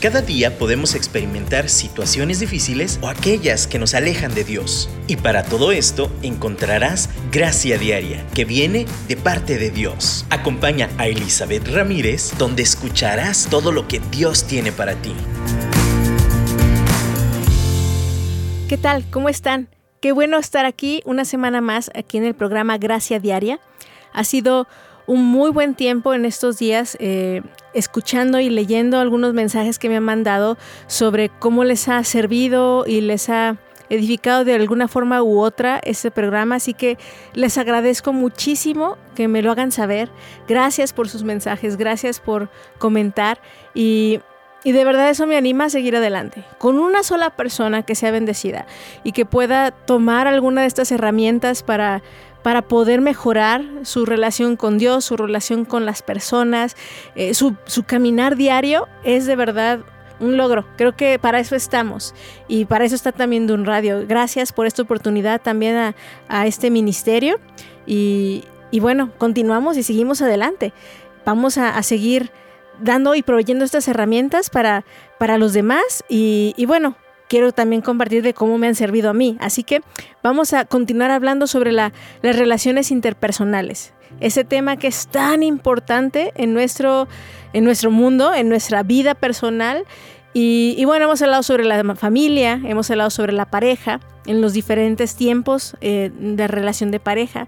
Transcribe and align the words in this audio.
Cada 0.00 0.22
día 0.22 0.56
podemos 0.56 0.94
experimentar 0.94 1.68
situaciones 1.68 2.40
difíciles 2.40 2.98
o 3.02 3.08
aquellas 3.08 3.66
que 3.66 3.78
nos 3.78 3.92
alejan 3.92 4.34
de 4.34 4.44
Dios. 4.44 4.88
Y 5.06 5.16
para 5.16 5.42
todo 5.42 5.72
esto 5.72 6.10
encontrarás 6.22 7.10
gracia 7.30 7.76
diaria 7.76 8.26
que 8.34 8.46
viene 8.46 8.86
de 9.08 9.18
parte 9.18 9.58
de 9.58 9.68
Dios. 9.68 10.24
Acompaña 10.30 10.88
a 10.96 11.06
Elizabeth 11.06 11.68
Ramírez 11.68 12.32
donde 12.38 12.62
escucharás 12.62 13.48
todo 13.50 13.72
lo 13.72 13.88
que 13.88 14.00
Dios 14.10 14.46
tiene 14.46 14.72
para 14.72 14.94
ti. 14.94 15.12
¿Qué 18.70 18.78
tal? 18.78 19.04
¿Cómo 19.10 19.28
están? 19.28 19.68
Qué 20.00 20.12
bueno 20.12 20.38
estar 20.38 20.64
aquí 20.64 21.02
una 21.04 21.26
semana 21.26 21.60
más 21.60 21.90
aquí 21.94 22.16
en 22.16 22.24
el 22.24 22.32
programa 22.32 22.78
Gracia 22.78 23.20
Diaria. 23.20 23.60
Ha 24.14 24.24
sido 24.24 24.66
un 25.10 25.24
muy 25.26 25.50
buen 25.50 25.74
tiempo 25.74 26.14
en 26.14 26.24
estos 26.24 26.60
días 26.60 26.96
eh, 27.00 27.42
escuchando 27.74 28.38
y 28.38 28.48
leyendo 28.48 29.00
algunos 29.00 29.34
mensajes 29.34 29.80
que 29.80 29.88
me 29.88 29.96
han 29.96 30.04
mandado 30.04 30.56
sobre 30.86 31.30
cómo 31.30 31.64
les 31.64 31.88
ha 31.88 32.04
servido 32.04 32.84
y 32.86 33.00
les 33.00 33.28
ha 33.28 33.56
edificado 33.88 34.44
de 34.44 34.54
alguna 34.54 34.86
forma 34.86 35.20
u 35.20 35.40
otra 35.40 35.80
este 35.82 36.12
programa, 36.12 36.54
así 36.54 36.74
que 36.74 36.96
les 37.34 37.58
agradezco 37.58 38.12
muchísimo 38.12 38.98
que 39.16 39.26
me 39.26 39.42
lo 39.42 39.50
hagan 39.50 39.72
saber. 39.72 40.12
Gracias 40.46 40.92
por 40.92 41.08
sus 41.08 41.24
mensajes, 41.24 41.76
gracias 41.76 42.20
por 42.20 42.48
comentar 42.78 43.40
y, 43.74 44.20
y 44.62 44.70
de 44.70 44.84
verdad 44.84 45.10
eso 45.10 45.26
me 45.26 45.36
anima 45.36 45.64
a 45.64 45.70
seguir 45.70 45.96
adelante. 45.96 46.44
Con 46.58 46.78
una 46.78 47.02
sola 47.02 47.30
persona 47.30 47.82
que 47.82 47.96
sea 47.96 48.12
bendecida 48.12 48.64
y 49.02 49.10
que 49.10 49.26
pueda 49.26 49.72
tomar 49.72 50.28
alguna 50.28 50.60
de 50.60 50.68
estas 50.68 50.92
herramientas 50.92 51.64
para 51.64 52.00
para 52.42 52.62
poder 52.62 53.00
mejorar 53.00 53.64
su 53.82 54.06
relación 54.06 54.56
con 54.56 54.78
Dios, 54.78 55.04
su 55.04 55.16
relación 55.16 55.64
con 55.64 55.86
las 55.86 56.02
personas, 56.02 56.76
eh, 57.14 57.34
su, 57.34 57.54
caminar 57.86 58.36
diario 58.36 58.88
es 59.04 59.26
de 59.26 59.36
verdad 59.36 59.80
un 60.20 60.36
logro. 60.36 60.66
Creo 60.76 60.96
que 60.96 61.18
para 61.18 61.40
eso 61.40 61.56
estamos 61.56 62.14
y 62.48 62.64
para 62.64 62.84
eso 62.84 62.94
está 62.94 63.12
también 63.12 63.46
de 63.46 63.54
un 63.54 63.64
radio. 63.64 64.04
Gracias 64.06 64.52
por 64.52 64.66
esta 64.66 64.82
oportunidad 64.82 65.40
también 65.40 65.94
a, 66.28 66.46
este 66.46 66.70
ministerio 66.70 67.38
y, 67.86 68.44
bueno, 68.80 69.10
continuamos 69.18 69.76
y 69.76 69.82
seguimos 69.82 70.22
adelante. 70.22 70.72
Vamos 71.24 71.58
a, 71.58 71.82
seguir 71.82 72.30
dando 72.80 73.14
y 73.14 73.22
proveyendo 73.22 73.64
estas 73.64 73.88
herramientas 73.88 74.48
para, 74.48 74.84
para 75.18 75.36
los 75.36 75.52
demás 75.52 76.04
y, 76.08 76.54
y 76.56 76.66
bueno, 76.66 76.96
quiero 77.30 77.52
también 77.52 77.80
compartir 77.80 78.24
de 78.24 78.34
cómo 78.34 78.58
me 78.58 78.66
han 78.66 78.74
servido 78.74 79.08
a 79.08 79.14
mí. 79.14 79.36
Así 79.38 79.62
que 79.62 79.82
vamos 80.20 80.52
a 80.52 80.64
continuar 80.64 81.12
hablando 81.12 81.46
sobre 81.46 81.70
las 81.70 81.92
relaciones 82.22 82.90
interpersonales. 82.90 83.94
Ese 84.18 84.42
tema 84.42 84.76
que 84.76 84.88
es 84.88 85.06
tan 85.06 85.44
importante 85.44 86.32
en 86.34 86.52
nuestro, 86.52 87.06
en 87.52 87.62
nuestro 87.62 87.92
mundo, 87.92 88.34
en 88.34 88.48
nuestra 88.48 88.82
vida 88.82 89.14
personal. 89.14 89.84
Y, 90.32 90.84
bueno, 90.84 91.04
hemos 91.04 91.22
hablado 91.22 91.44
sobre 91.44 91.64
la 91.64 91.94
familia, 91.94 92.60
hemos 92.64 92.90
hablado 92.90 93.10
sobre 93.10 93.32
la 93.32 93.46
pareja 93.46 94.00
en 94.26 94.40
los 94.40 94.52
diferentes 94.52 95.14
tiempos 95.14 95.76
eh, 95.80 96.10
de 96.18 96.48
relación 96.48 96.90
de 96.90 96.98
pareja. 96.98 97.46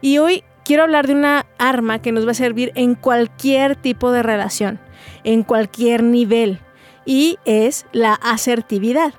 Y 0.00 0.18
hoy 0.18 0.42
quiero 0.64 0.84
hablar 0.84 1.06
de 1.06 1.12
una 1.12 1.44
arma 1.58 2.00
que 2.00 2.12
nos 2.12 2.26
va 2.26 2.30
a 2.30 2.34
servir 2.34 2.72
en 2.76 2.94
cualquier 2.94 3.76
tipo 3.76 4.10
de 4.10 4.22
relación, 4.22 4.80
en 5.24 5.42
cualquier 5.42 6.02
nivel 6.02 6.60
y 7.08 7.38
es 7.46 7.86
la 7.92 8.12
asertividad. 8.12 9.14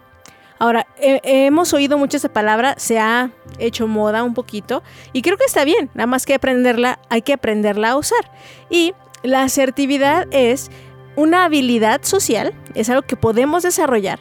Ahora, 0.59 0.85
hemos 0.99 1.73
oído 1.73 1.97
mucho 1.97 2.17
esa 2.17 2.29
palabra, 2.29 2.75
se 2.77 2.99
ha 2.99 3.31
hecho 3.57 3.87
moda 3.87 4.23
un 4.23 4.35
poquito 4.35 4.83
y 5.11 5.23
creo 5.23 5.37
que 5.37 5.45
está 5.45 5.65
bien, 5.65 5.89
nada 5.95 6.05
más 6.05 6.27
que 6.27 6.35
aprenderla, 6.35 6.99
hay 7.09 7.23
que 7.23 7.33
aprenderla 7.33 7.89
a 7.89 7.97
usar. 7.97 8.31
Y 8.69 8.93
la 9.23 9.41
asertividad 9.41 10.27
es 10.29 10.69
una 11.15 11.45
habilidad 11.45 12.03
social, 12.03 12.53
es 12.75 12.91
algo 12.91 13.01
que 13.01 13.15
podemos 13.15 13.63
desarrollar, 13.63 14.19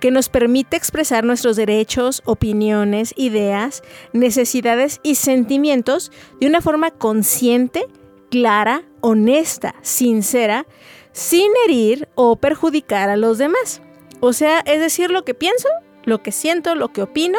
que 0.00 0.10
nos 0.10 0.30
permite 0.30 0.78
expresar 0.78 1.24
nuestros 1.24 1.56
derechos, 1.56 2.22
opiniones, 2.24 3.12
ideas, 3.18 3.82
necesidades 4.14 4.98
y 5.02 5.16
sentimientos 5.16 6.10
de 6.40 6.46
una 6.46 6.62
forma 6.62 6.90
consciente, 6.90 7.84
clara, 8.30 8.84
honesta, 9.02 9.74
sincera, 9.82 10.66
sin 11.12 11.50
herir 11.66 12.08
o 12.14 12.36
perjudicar 12.36 13.10
a 13.10 13.16
los 13.16 13.38
demás. 13.38 13.82
O 14.20 14.32
sea, 14.32 14.60
es 14.60 14.80
decir, 14.80 15.10
lo 15.10 15.24
que 15.24 15.34
pienso, 15.34 15.68
lo 16.04 16.22
que 16.22 16.32
siento, 16.32 16.74
lo 16.74 16.92
que 16.92 17.02
opino. 17.02 17.38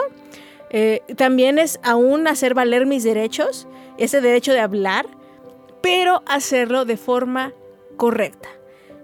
Eh, 0.72 1.02
también 1.18 1.60
es 1.60 1.80
aún 1.84 2.28
hacer 2.28 2.54
valer 2.54 2.86
mis 2.86 3.04
derechos, 3.04 3.68
ese 3.98 4.22
derecho 4.22 4.54
de 4.54 4.60
hablar, 4.60 5.06
pero 5.82 6.24
hacerlo 6.26 6.86
de 6.86 6.98
forma 6.98 7.54
correcta. 7.98 8.50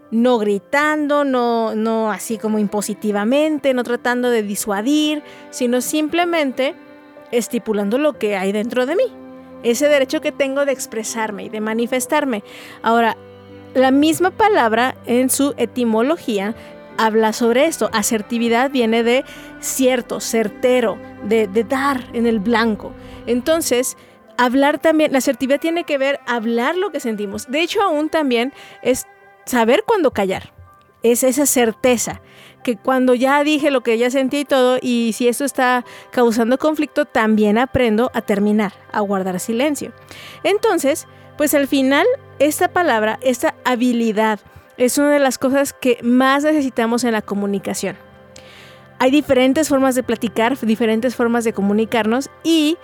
No 0.09 0.37
gritando, 0.37 1.25
no, 1.25 1.75
no 1.75 2.11
así 2.11 2.37
como 2.37 2.59
impositivamente, 2.59 3.73
no 3.73 3.83
tratando 3.83 4.29
de 4.29 4.41
disuadir, 4.41 5.21
sino 5.49 5.81
simplemente 5.81 6.75
estipulando 7.31 7.97
lo 7.97 8.17
que 8.17 8.37
hay 8.37 8.53
dentro 8.53 8.85
de 8.85 8.95
mí. 8.95 9.03
Ese 9.63 9.89
derecho 9.89 10.21
que 10.21 10.31
tengo 10.31 10.65
de 10.65 10.71
expresarme 10.71 11.43
y 11.45 11.49
de 11.49 11.59
manifestarme. 11.59 12.43
Ahora, 12.81 13.17
la 13.77 13.91
misma 13.91 14.31
palabra 14.31 14.95
en 15.05 15.29
su 15.29 15.53
etimología 15.57 16.55
habla 16.97 17.31
sobre 17.31 17.67
esto. 17.67 17.89
Asertividad 17.93 18.71
viene 18.71 19.03
de 19.03 19.23
cierto, 19.59 20.19
certero, 20.19 20.97
de, 21.23 21.47
dar 21.47 22.03
en 22.13 22.25
el 22.25 22.39
blanco. 22.39 22.91
Entonces, 23.27 23.95
hablar 24.35 24.79
también, 24.79 25.11
la 25.11 25.19
asertividad 25.19 25.59
tiene 25.59 25.83
que 25.83 25.99
ver 25.99 26.19
hablar 26.25 26.75
lo 26.75 26.91
que 26.91 26.99
sentimos. 26.99 27.49
De 27.51 27.61
hecho, 27.61 27.83
aún 27.83 28.09
también 28.09 28.51
es 28.81 29.05
saber 29.45 29.83
cuándo 29.85 30.09
callar. 30.11 30.53
Es 31.03 31.23
esa 31.23 31.45
certeza 31.45 32.21
que 32.63 32.77
cuando 32.77 33.13
ya 33.13 33.43
dije 33.43 33.69
lo 33.69 33.81
que 33.81 33.99
ya 33.99 34.09
sentí 34.09 34.39
y 34.39 34.45
todo, 34.45 34.79
y 34.81 35.13
si 35.13 35.27
esto 35.27 35.45
está 35.45 35.85
causando 36.09 36.57
conflicto, 36.57 37.05
también 37.05 37.59
aprendo 37.59 38.09
a 38.15 38.21
terminar, 38.21 38.73
a 38.91 39.01
guardar 39.01 39.39
silencio. 39.39 39.93
Entonces, 40.43 41.07
pues 41.37 41.53
al 41.53 41.67
final, 41.67 42.05
esta 42.39 42.67
palabra, 42.67 43.19
esta 43.21 43.55
habilidad, 43.63 44.39
es 44.77 44.97
una 44.97 45.11
de 45.11 45.19
las 45.19 45.37
cosas 45.37 45.73
que 45.73 45.97
más 46.03 46.43
necesitamos 46.43 47.03
en 47.03 47.11
la 47.11 47.21
comunicación. 47.21 47.97
Hay 48.99 49.11
diferentes 49.11 49.69
formas 49.69 49.95
de 49.95 50.03
platicar, 50.03 50.57
diferentes 50.59 51.15
formas 51.15 51.43
de 51.43 51.53
comunicarnos 51.53 52.29
y 52.43 52.77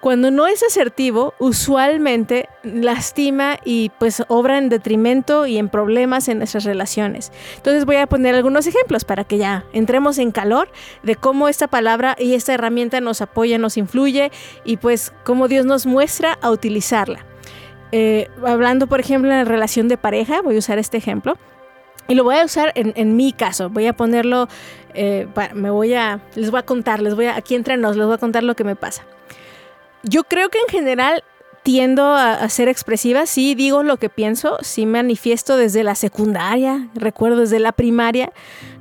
cuando 0.00 0.30
no 0.30 0.46
es 0.46 0.62
asertivo, 0.62 1.34
usualmente 1.38 2.48
lastima 2.62 3.58
y 3.64 3.90
pues 3.98 4.22
obra 4.28 4.58
en 4.58 4.68
detrimento 4.68 5.46
y 5.46 5.56
en 5.56 5.68
problemas 5.68 6.28
en 6.28 6.38
nuestras 6.38 6.64
relaciones. 6.64 7.32
Entonces 7.56 7.86
voy 7.86 7.96
a 7.96 8.06
poner 8.06 8.34
algunos 8.34 8.66
ejemplos 8.66 9.04
para 9.04 9.24
que 9.24 9.38
ya 9.38 9.64
entremos 9.72 10.18
en 10.18 10.30
calor 10.30 10.68
de 11.02 11.16
cómo 11.16 11.48
esta 11.48 11.66
palabra 11.66 12.14
y 12.18 12.34
esta 12.34 12.54
herramienta 12.54 13.00
nos 13.00 13.22
apoya, 13.22 13.58
nos 13.58 13.78
influye 13.78 14.30
y 14.64 14.76
pues 14.76 15.12
cómo 15.24 15.48
Dios 15.48 15.64
nos 15.64 15.86
muestra 15.86 16.38
a 16.42 16.50
utilizarla. 16.50 17.26
Eh, 17.92 18.28
hablando, 18.44 18.86
por 18.86 19.00
ejemplo, 19.00 19.30
en 19.30 19.38
la 19.38 19.44
relación 19.44 19.88
de 19.88 19.96
pareja, 19.96 20.42
voy 20.42 20.56
a 20.56 20.58
usar 20.58 20.78
este 20.78 20.96
ejemplo. 20.96 21.36
Y 22.08 22.14
lo 22.14 22.22
voy 22.22 22.36
a 22.36 22.44
usar 22.44 22.72
en, 22.76 23.16
mi 23.16 23.32
caso. 23.32 23.68
Voy 23.68 23.86
a 23.86 23.92
ponerlo, 23.92 24.48
eh, 24.94 25.26
me 25.54 25.70
voy 25.70 25.94
a, 25.94 26.20
les 26.36 26.52
voy 26.52 26.60
a 26.60 26.62
contar, 26.62 27.02
les 27.02 27.16
voy 27.16 27.26
a, 27.26 27.36
aquí 27.36 27.56
entre 27.56 27.76
nos, 27.76 27.96
les 27.96 28.06
voy 28.06 28.14
a 28.14 28.18
contar 28.18 28.44
lo 28.44 28.54
que 28.54 28.62
me 28.62 28.76
pasa. 28.76 29.04
Yo 30.04 30.22
creo 30.22 30.48
que 30.48 30.58
en 30.58 30.68
general 30.68 31.24
tiendo 31.66 32.14
a, 32.14 32.48
ser 32.48 32.68
expresiva, 32.68 33.26
sí 33.26 33.56
digo 33.56 33.82
lo 33.82 33.96
que 33.96 34.08
pienso, 34.08 34.56
sí 34.60 34.86
manifiesto 34.86 35.56
desde 35.56 35.82
la 35.82 35.96
secundaria, 35.96 36.86
recuerdo 36.94 37.40
desde 37.40 37.58
la 37.58 37.72
primaria. 37.72 38.32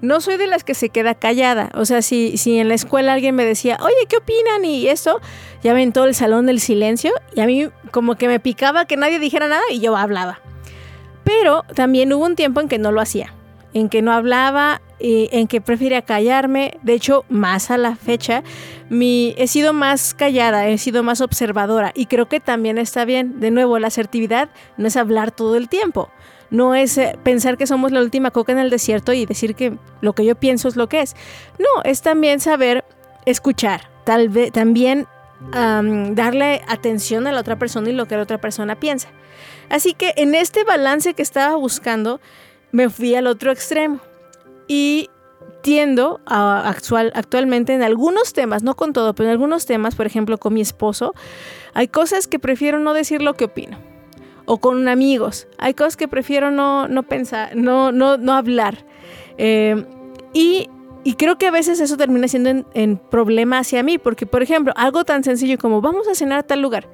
No 0.02 0.22
soy 0.22 0.38
de 0.38 0.46
las 0.46 0.64
que 0.64 0.76
se 0.76 0.90
queda 0.90 1.16
callada. 1.16 1.72
O 1.74 1.86
sea, 1.86 2.04
si, 2.04 2.38
si 2.38 2.60
en 2.60 2.68
la 2.68 2.76
escuela 2.76 3.14
alguien 3.14 3.34
me 3.34 3.44
decía, 3.44 3.80
oye, 3.82 3.96
¿qué 4.08 4.18
opinan? 4.18 4.66
Y 4.66 4.88
esto, 4.88 5.20
ya 5.64 5.74
ven 5.74 5.94
todo 5.94 6.06
el 6.06 6.14
salón 6.14 6.46
del 6.46 6.60
silencio. 6.60 7.12
Y 7.34 7.40
a 7.40 7.48
mí 7.48 7.70
como 7.90 8.18
que 8.18 8.28
me 8.28 8.40
picaba 8.40 8.86
que 8.86 8.98
nadie 8.98 9.18
dijera 9.18 9.48
nada 9.48 9.64
y 9.72 9.80
yo 9.80 9.98
hablaba. 9.98 10.40
Pero 11.24 11.64
también 11.74 12.14
hubo 12.14 12.24
un 12.24 12.36
tiempo 12.36 12.62
en 12.62 12.68
que 12.68 12.78
no 12.78 12.92
lo 12.92 13.02
hacía, 13.02 13.34
en 13.76 13.90
que 13.90 14.02
no 14.02 14.14
hablaba, 14.14 14.82
en 15.00 15.48
que 15.48 15.60
prefería 15.60 16.02
callarme. 16.02 16.80
De 16.82 16.94
hecho, 16.94 17.26
más 17.28 17.70
a 17.70 17.78
la 17.78 17.98
fecha, 17.98 18.42
mi, 18.90 19.36
he 19.38 19.48
sido 19.48 19.74
más 19.74 20.14
callada, 20.14 20.70
he 20.70 20.78
sido 20.78 21.04
más 21.04 21.20
observadora 21.20 21.92
y 21.94 22.06
creo 22.06 22.28
que 22.28 22.40
también 22.40 22.78
está 22.78 23.04
bien. 23.04 23.42
De 23.42 23.52
nuevo, 23.52 23.78
la 23.78 23.88
asertividad 23.88 24.50
no 24.78 24.88
es 24.88 24.96
hablar 24.96 25.32
todo 25.32 25.58
el 25.58 25.68
tiempo. 25.68 26.10
No 26.50 26.74
es 26.74 26.98
eh, 26.98 27.20
pensar 27.22 27.58
que 27.58 27.68
somos 27.68 27.92
la 27.92 28.00
última 28.00 28.32
coca 28.32 28.54
en 28.54 28.60
el 28.60 28.70
desierto 28.70 29.12
y 29.12 29.26
decir 29.26 29.56
que 29.56 29.78
lo 30.00 30.14
que 30.14 30.24
yo 30.24 30.36
pienso 30.36 30.70
es 30.70 30.78
lo 30.78 30.88
que 30.88 31.02
es. 31.02 31.14
No, 31.60 31.84
es 31.84 32.02
también 32.02 32.40
saber 32.40 32.86
escuchar, 33.26 33.90
tal 34.06 34.30
vez 34.30 34.54
también 34.54 35.06
darle 35.52 36.62
atención 36.68 37.28
a 37.28 37.34
la 37.34 37.42
otra 37.42 37.58
persona 37.58 37.90
y 37.90 37.94
lo 37.94 38.08
que 38.08 38.16
la 38.16 38.24
otra 38.24 38.40
persona 38.40 38.80
piensa. 38.80 39.10
Así 39.70 39.94
que 39.94 40.14
en 40.16 40.34
este 40.34 40.64
balance 40.64 41.14
que 41.14 41.22
estaba 41.22 41.56
buscando, 41.56 42.22
me 42.72 42.90
fui 42.90 43.16
al 43.16 43.28
otro 43.28 43.52
extremo 43.52 44.00
y 44.68 45.10
tiendo 45.62 46.22
actualmente 46.26 47.74
en 47.74 47.82
algunos 47.82 48.34
temas, 48.34 48.62
no 48.62 48.76
con 48.76 48.94
todo, 48.94 49.16
pero 49.16 49.30
en 49.30 49.32
algunos 49.32 49.66
temas, 49.66 49.96
por 49.96 50.06
ejemplo, 50.06 50.38
con 50.38 50.54
mi 50.54 50.62
esposo, 50.62 51.16
hay 51.74 51.88
cosas 51.88 52.28
que 52.28 52.38
prefiero 52.38 52.80
no 52.80 52.94
decir 52.94 53.24
lo 53.24 53.34
que 53.34 53.46
opino. 53.46 53.78
o 54.48 54.60
con 54.60 54.88
amigos. 54.88 55.48
Hay 55.58 55.74
cosas 55.74 55.98
que 55.98 56.08
prefiero 56.08 56.52
no, 56.52 56.88
no 56.88 57.02
pensar, 57.02 57.56
no, 57.56 57.92
no, 57.92 58.18
no 58.18 58.34
hablar. 58.34 58.86
Eh, 59.40 59.84
y, 60.34 60.70
creo 61.18 61.40
que 61.40 61.48
a 61.48 61.52
veces 61.52 61.80
eso 61.80 61.98
termina 61.98 62.28
siendo 62.28 62.52
en, 62.52 62.66
en, 62.76 62.98
problema 62.98 63.58
hacia 63.58 63.82
mí, 63.82 63.98
porque 63.98 64.28
por 64.28 64.44
ejemplo, 64.44 64.72
algo 64.76 65.04
tan 65.04 65.24
sencillo 65.24 65.58
como 65.58 65.82
vamos 65.82 66.08
a 66.08 66.14
cenar 66.14 66.40
a 66.40 66.44
tal 66.44 66.62
lugar. 66.62 66.88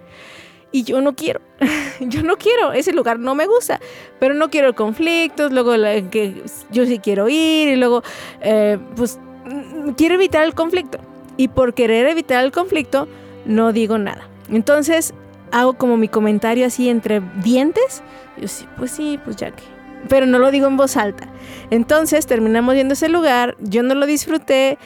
Y 0.72 0.84
yo 0.84 1.02
no 1.02 1.16
quiero, 1.16 1.42
yo 2.00 2.24
no 2.24 2.38
quiero, 2.38 2.72
ese 2.72 2.94
lugar 2.94 3.20
no 3.20 3.36
me 3.36 3.46
gusta, 3.46 3.80
pero 4.20 4.34
no 4.34 4.50
quiero 4.50 4.74
conflictos, 4.74 5.52
luego 5.52 5.74
que 6.10 6.44
yo 6.72 6.86
sí 6.86 7.00
quiero 7.00 7.28
ir 7.28 7.70
y 7.70 7.76
luego, 7.76 8.04
eh, 8.42 8.78
pues, 8.96 9.20
mm, 9.46 9.92
quiero 9.92 10.16
evitar 10.16 10.44
el 10.44 10.54
conflicto. 10.54 11.00
Y 11.38 11.48
por 11.50 11.74
querer 11.74 12.08
evitar 12.08 12.44
el 12.44 12.52
conflicto, 12.52 13.08
no 13.46 13.74
digo 13.74 13.98
nada. 13.98 14.28
Entonces, 14.50 15.14
hago 15.52 15.74
como 15.74 15.98
mi 15.98 16.08
comentario 16.08 16.66
así 16.66 16.90
entre 16.90 17.22
dientes. 17.44 18.02
Yo 18.38 18.48
sí, 18.48 18.66
pues 18.78 18.92
sí, 18.92 19.20
pues 19.24 19.36
ya 19.38 19.52
que. 19.52 19.64
Pero 20.10 20.26
no 20.26 20.40
lo 20.40 20.52
digo 20.52 20.68
en 20.68 20.78
voz 20.78 20.98
alta. 20.98 21.28
Entonces 21.70 22.26
terminamos 22.26 22.76
yendo 22.76 22.94
a 22.94 22.96
ese 22.96 23.10
lugar, 23.10 23.56
yo 23.60 23.84
no 23.84 23.94
lo 23.94 24.06
disfruté 24.06 24.78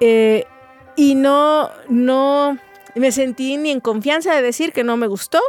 eh, 0.00 0.44
y 0.96 1.14
no, 1.14 1.70
no 1.88 2.58
me 2.94 3.12
sentí 3.12 3.56
ni 3.56 3.70
en 3.70 3.80
confianza 3.80 4.34
de 4.34 4.42
decir 4.42 4.72
que 4.72 4.84
no 4.84 4.96
me 4.96 5.06
gustó. 5.06 5.40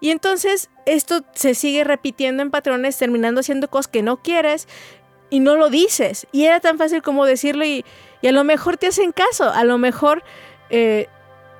Y 0.00 0.10
entonces 0.10 0.70
esto 0.84 1.22
se 1.32 1.54
sigue 1.54 1.84
repitiendo 1.84 2.42
en 2.42 2.50
patrones, 2.50 2.98
terminando 2.98 3.40
haciendo 3.40 3.68
cosas 3.68 3.88
que 3.88 4.02
no 4.02 4.16
quieres 4.16 4.66
y 5.30 5.40
no 5.40 5.56
lo 5.56 5.70
dices. 5.70 6.26
Y 6.32 6.44
era 6.44 6.60
tan 6.60 6.76
fácil 6.76 7.02
como 7.02 7.24
decirlo 7.24 7.64
y, 7.64 7.84
a 8.26 8.32
lo 8.32 8.44
mejor 8.44 8.76
te 8.76 8.88
hacen 8.88 9.12
caso, 9.12 9.50
a 9.50 9.64
lo 9.64 9.78
mejor 9.78 10.22
eh, 10.70 11.08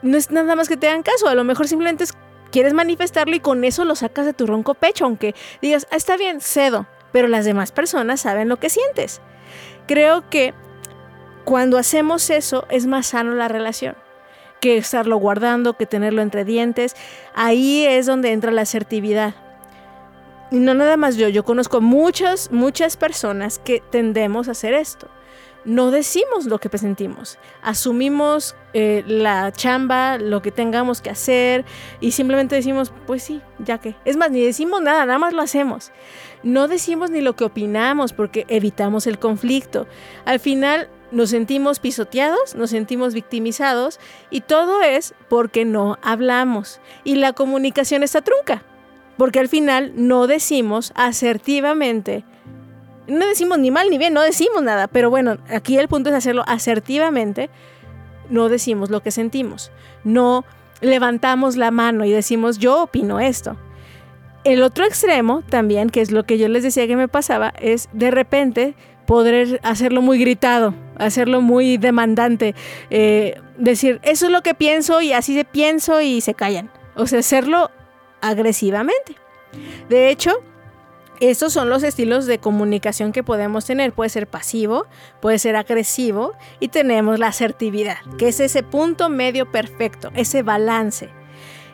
no 0.02 0.17
es 0.17 0.31
nada 0.31 0.56
más 0.56 0.69
que 0.69 0.76
te 0.76 0.88
hagan 0.88 1.02
caso, 1.02 1.29
a 1.29 1.35
lo 1.35 1.44
mejor 1.44 1.69
simplemente 1.69 2.05
quieres 2.50 2.75
manifestarlo 2.75 3.35
y 3.35 3.40
con 3.40 3.64
eso 3.64 3.85
lo 3.85 3.96
sacas 3.96 4.26
de 4.26 4.32
tu 4.32 4.46
ronco 4.46 4.75
pecho, 4.75 5.05
aunque 5.05 5.35
digas, 5.61 5.87
ah, 5.90 5.96
está 5.96 6.17
bien, 6.17 6.40
cedo, 6.40 6.87
pero 7.12 7.28
las 7.28 7.44
demás 7.44 7.73
personas 7.73 8.20
saben 8.20 8.49
lo 8.49 8.58
que 8.58 8.70
sientes. 8.70 9.20
Creo 9.87 10.28
que 10.31 10.55
cuando 11.44 11.78
hacemos 11.78 12.31
eso 12.31 12.67
es 12.70 12.87
más 12.87 13.08
sano 13.08 13.35
la 13.35 13.49
relación 13.49 13.96
que 14.62 14.79
estarlo 14.79 15.17
guardando, 15.17 15.76
que 15.76 15.87
tenerlo 15.87 16.23
entre 16.23 16.47
dientes. 16.47 16.97
Ahí 17.35 17.85
es 17.85 18.06
donde 18.06 18.32
entra 18.32 18.53
la 18.53 18.62
asertividad. 18.62 19.35
Y 20.53 20.61
no 20.61 20.73
nada 20.73 20.97
más 20.97 21.17
yo, 21.17 21.29
yo 21.29 21.44
conozco 21.44 21.81
muchas, 21.81 22.53
muchas 22.53 22.97
personas 22.97 23.59
que 23.59 23.82
tendemos 23.91 24.47
a 24.49 24.53
hacer 24.53 24.73
esto 24.73 25.09
no 25.64 25.91
decimos 25.91 26.47
lo 26.47 26.59
que 26.59 26.76
sentimos. 26.76 27.38
Asumimos 27.62 28.56
eh, 28.73 29.05
la 29.06 29.53
chamba, 29.53 30.19
lo 30.19 30.43
que 30.43 30.50
tengamos 30.50 31.00
que 31.00 31.11
hacer 31.11 31.64
y 32.00 32.12
simplemente 32.12 32.56
decimos, 32.56 32.93
pues 33.06 33.23
sí, 33.23 33.41
ya 33.59 33.79
que. 33.79 33.94
Es 34.05 34.17
más, 34.17 34.31
ni 34.31 34.41
decimos 34.41 34.82
nada, 34.82 35.06
nada 35.06 35.19
más 35.19 35.32
lo 35.32 35.43
hacemos. 35.43 35.93
No 36.43 36.69
decimos 36.69 37.11
ni 37.11 37.20
lo 37.20 37.37
que 37.37 37.44
opinamos 37.44 38.12
porque 38.12 38.44
evitamos 38.49 39.06
el 39.06 39.19
conflicto. 39.19 39.87
Al 40.25 40.41
final 40.41 40.88
nos 41.12 41.31
sentimos 41.31 41.79
pisoteados, 41.79 42.55
nos 42.55 42.70
sentimos 42.70 43.14
victimizados 43.14 44.00
y 44.31 44.41
todo 44.41 44.82
es 44.82 45.14
porque 45.29 45.64
no 45.64 45.99
hablamos. 46.03 46.81
Y 47.05 47.17
la 47.17 47.32
comunicación 47.32 48.03
está 48.03 48.23
trunca, 48.23 48.62
porque 49.17 49.38
al 49.38 49.49
final 49.49 49.93
no 49.94 50.26
decimos 50.26 50.93
asertivamente 50.97 52.25
no 53.06 53.26
decimos 53.26 53.59
ni 53.59 53.70
mal 53.70 53.91
ni 53.91 53.99
bien, 53.99 54.14
no 54.14 54.23
decimos 54.23 54.62
nada, 54.62 54.87
pero 54.88 55.11
bueno, 55.11 55.38
aquí 55.50 55.76
el 55.76 55.88
punto 55.88 56.11
es 56.11 56.14
hacerlo 56.14 56.44
asertivamente, 56.47 57.50
no 58.31 58.49
decimos 58.49 58.91
lo 58.91 59.03
que 59.03 59.11
sentimos, 59.11 59.73
no 60.05 60.44
levantamos 60.81 61.56
la 61.56 61.70
mano 61.70 62.05
y 62.05 62.11
decimos 62.11 62.59
yo 62.59 62.82
opino 62.85 63.20
esto. 63.20 63.56
El 64.44 64.62
otro 64.62 64.85
extremo 64.85 65.43
también, 65.49 65.88
que 65.88 66.00
es 66.00 66.11
lo 66.11 66.25
que 66.25 66.37
yo 66.37 66.49
les 66.49 66.64
decía 66.64 66.88
que 66.88 66.97
me 66.97 67.06
pasaba, 67.06 67.53
es 67.61 67.88
de 67.93 68.11
repente 68.11 68.75
poder 69.06 69.60
hacerlo 69.62 70.02
muy 70.02 70.19
gritado, 70.19 70.75
hacerlo 70.96 71.40
muy 71.40 71.76
demandante, 71.76 72.54
eh, 72.90 73.40
decir, 73.58 74.00
eso 74.02 74.26
es 74.26 74.32
lo 74.32 74.43
que 74.43 74.54
pienso 74.54 75.00
y 75.00 75.12
así 75.12 75.34
se 75.34 75.44
pienso 75.44 76.00
y 76.00 76.20
se 76.20 76.34
callan. 76.34 76.70
O 76.94 77.06
sea, 77.06 77.20
hacerlo 77.20 77.70
agresivamente. 78.20 79.16
De 79.88 80.10
hecho, 80.10 80.43
estos 81.20 81.52
son 81.52 81.69
los 81.69 81.82
estilos 81.82 82.26
de 82.26 82.38
comunicación 82.38 83.12
que 83.12 83.22
podemos 83.22 83.64
tener. 83.64 83.93
Puede 83.93 84.10
ser 84.10 84.26
pasivo, 84.26 84.87
puede 85.20 85.38
ser 85.38 85.56
agresivo 85.56 86.32
y 86.58 86.69
tenemos 86.69 87.19
la 87.19 87.28
asertividad, 87.28 87.99
que 88.19 88.28
es 88.28 88.40
ese 88.40 88.62
punto 88.62 89.08
medio 89.08 89.50
perfecto, 89.50 90.10
ese 90.14 90.43
balance. 90.43 91.10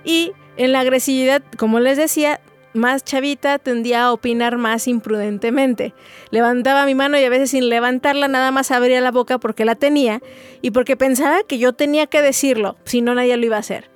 Y 0.04 0.32
en 0.56 0.72
la 0.72 0.80
agresividad, 0.80 1.42
como 1.56 1.80
les 1.80 1.96
decía, 1.96 2.40
más 2.74 3.04
chavita 3.04 3.58
tendía 3.58 4.04
a 4.04 4.12
opinar 4.12 4.58
más 4.58 4.88
imprudentemente. 4.88 5.94
Levantaba 6.30 6.86
mi 6.86 6.94
mano 6.94 7.18
y 7.18 7.24
a 7.24 7.30
veces 7.30 7.50
sin 7.50 7.68
levantarla 7.68 8.28
nada 8.28 8.50
más 8.50 8.70
abría 8.70 9.00
la 9.00 9.10
boca 9.10 9.38
porque 9.38 9.64
la 9.64 9.74
tenía 9.74 10.20
y 10.62 10.70
porque 10.70 10.96
pensaba 10.96 11.42
que 11.42 11.58
yo 11.58 11.72
tenía 11.72 12.06
que 12.06 12.22
decirlo, 12.22 12.76
si 12.84 13.00
no 13.00 13.14
nadie 13.14 13.36
lo 13.36 13.46
iba 13.46 13.56
a 13.56 13.60
hacer. 13.60 13.90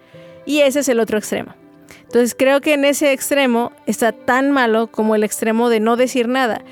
Y 0.46 0.60
ese 0.60 0.80
es 0.80 0.88
el 0.88 1.00
otro 1.00 1.18
extremo. 1.18 1.54
Entonces 2.02 2.34
creo 2.38 2.60
que 2.60 2.74
en 2.74 2.84
ese 2.84 3.12
extremo 3.12 3.72
está 3.86 4.12
tan 4.12 4.50
malo 4.50 4.88
como 4.88 5.14
el 5.14 5.24
extremo 5.24 5.68
de 5.68 5.80
no 5.80 5.96
decir 5.96 6.28
nada. 6.28 6.62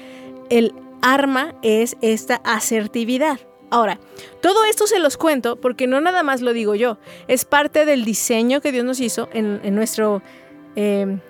El 0.51 0.75
arma 1.03 1.55
es 1.63 1.97
esta 2.03 2.37
asertividad. 2.45 3.41
Ahora, 3.71 4.01
todo 4.43 4.65
esto 4.65 4.87
se 4.87 4.99
los 4.99 5.17
cuento 5.17 5.57
porque 5.57 5.87
no 5.87 6.01
nada 6.01 6.23
más 6.23 6.41
lo 6.41 6.53
digo 6.53 6.75
yo, 6.75 6.99
es 7.29 7.45
parte 7.45 7.85
del 7.85 8.05
diseño 8.05 8.61
que 8.61 8.73
Dios 8.73 8.85
nos 8.85 9.01
hizo 9.01 9.29
en, 9.33 9.75
nuestro, 9.75 10.23
em, 10.75 11.21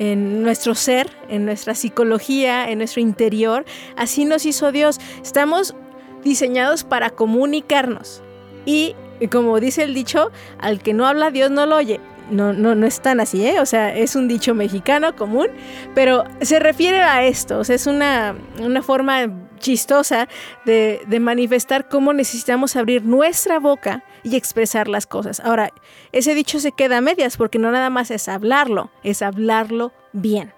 en 0.00 0.42
nuestro 0.42 0.74
ser, 0.74 1.08
en 1.28 1.44
nuestra 1.44 1.76
psicología, 1.76 2.68
en 2.68 2.78
nuestro 2.78 3.00
interior. 3.00 3.64
Así 3.96 4.24
nos 4.24 4.44
hizo 4.46 4.72
Dios. 4.72 4.98
Estamos 5.22 5.76
diseñados 6.24 6.82
para 6.82 7.10
comunicarnos. 7.10 8.22
Y 8.66 8.96
como 9.30 9.60
dice 9.60 9.84
el 9.84 9.94
dicho, 9.94 10.32
al 10.58 10.82
que 10.82 10.94
no 10.94 11.06
habla 11.06 11.30
Dios 11.30 11.52
no 11.52 11.66
lo 11.66 11.76
oye 11.76 12.00
no, 12.30 12.52
no, 12.52 12.74
no 12.74 12.86
es 12.86 13.00
tan 13.00 13.20
así, 13.20 13.44
¿eh? 13.46 13.60
O 13.60 13.66
sea, 13.66 13.94
es 13.94 14.16
un 14.16 14.28
dicho 14.28 14.54
mexicano 14.54 15.14
común, 15.16 15.48
pero 15.94 16.24
se 16.40 16.58
refiere 16.58 17.00
a 17.02 17.24
esto, 17.24 17.58
o 17.58 17.64
sea, 17.64 17.76
es 17.76 17.86
una, 17.86 18.36
forma 18.82 19.28
chistosa 19.60 20.28
de, 20.64 21.06
manifestar 21.20 21.88
cómo 21.88 22.12
necesitamos 22.12 22.74
abrir 22.74 23.04
nuestra 23.04 23.60
boca 23.60 24.02
y 24.24 24.34
expresar 24.36 24.88
las 24.88 25.06
cosas. 25.06 25.38
Ahora, 25.40 25.72
ese 26.10 26.34
dicho 26.34 26.58
se 26.58 26.72
queda 26.72 26.98
a 26.98 27.00
medias 27.00 27.36
porque 27.36 27.60
no 27.60 27.70
nada 27.70 27.90
más 27.90 28.10
es 28.10 28.28
hablarlo, 28.28 28.90
es 29.04 29.22
hablarlo 29.22 29.92
bien, 30.12 30.52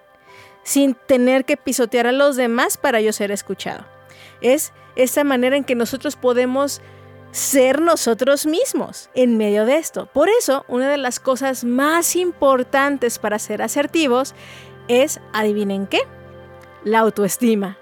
sin 0.63 0.95
tener 0.95 1.45
que 1.45 1.57
pisotear 1.57 2.07
a 2.07 2.11
los 2.11 2.35
demás 2.35 2.77
para 2.77 2.99
yo 3.01 3.13
ser 3.13 3.29
escuchado. 3.31 3.85
Es 4.41 4.73
esa 4.95 5.23
manera 5.23 5.55
en 5.55 5.63
que 5.63 5.75
nosotros 5.75 6.15
podemos 6.15 6.81
ser 7.31 7.81
nosotros 7.81 8.45
mismos 8.45 9.09
en 9.15 9.37
medio 9.37 9.65
de 9.65 9.77
esto. 9.77 10.05
Por 10.05 10.29
eso, 10.29 10.65
una 10.67 10.89
de 10.89 10.97
las 10.97 11.19
cosas 11.19 11.63
más 11.63 12.15
importantes 12.15 13.19
para 13.19 13.39
ser 13.39 13.61
asertivos 13.61 14.35
es, 14.87 15.19
adivinen 15.33 15.87
qué, 15.87 16.01
la 16.83 16.99
autoestima. 16.99 17.77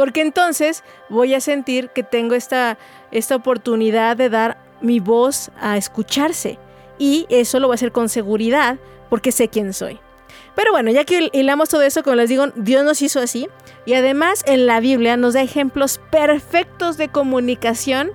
Porque 0.00 0.22
entonces 0.22 0.82
voy 1.10 1.34
a 1.34 1.42
sentir 1.42 1.90
que 1.90 2.02
tengo 2.02 2.34
esta, 2.34 2.78
esta 3.10 3.36
oportunidad 3.36 4.16
de 4.16 4.30
dar 4.30 4.56
mi 4.80 4.98
voz 4.98 5.50
a 5.60 5.76
escucharse. 5.76 6.58
Y 6.98 7.26
eso 7.28 7.60
lo 7.60 7.66
voy 7.66 7.74
a 7.74 7.76
hacer 7.76 7.92
con 7.92 8.08
seguridad 8.08 8.78
porque 9.10 9.30
sé 9.30 9.48
quién 9.48 9.74
soy. 9.74 10.00
Pero 10.54 10.72
bueno, 10.72 10.90
ya 10.90 11.04
que 11.04 11.28
hilamos 11.34 11.68
todo 11.68 11.82
eso, 11.82 12.02
como 12.02 12.16
les 12.16 12.30
digo, 12.30 12.46
Dios 12.56 12.82
nos 12.82 13.02
hizo 13.02 13.20
así. 13.20 13.46
Y 13.84 13.92
además 13.92 14.42
en 14.46 14.64
la 14.64 14.80
Biblia 14.80 15.18
nos 15.18 15.34
da 15.34 15.42
ejemplos 15.42 16.00
perfectos 16.10 16.96
de 16.96 17.10
comunicación 17.10 18.10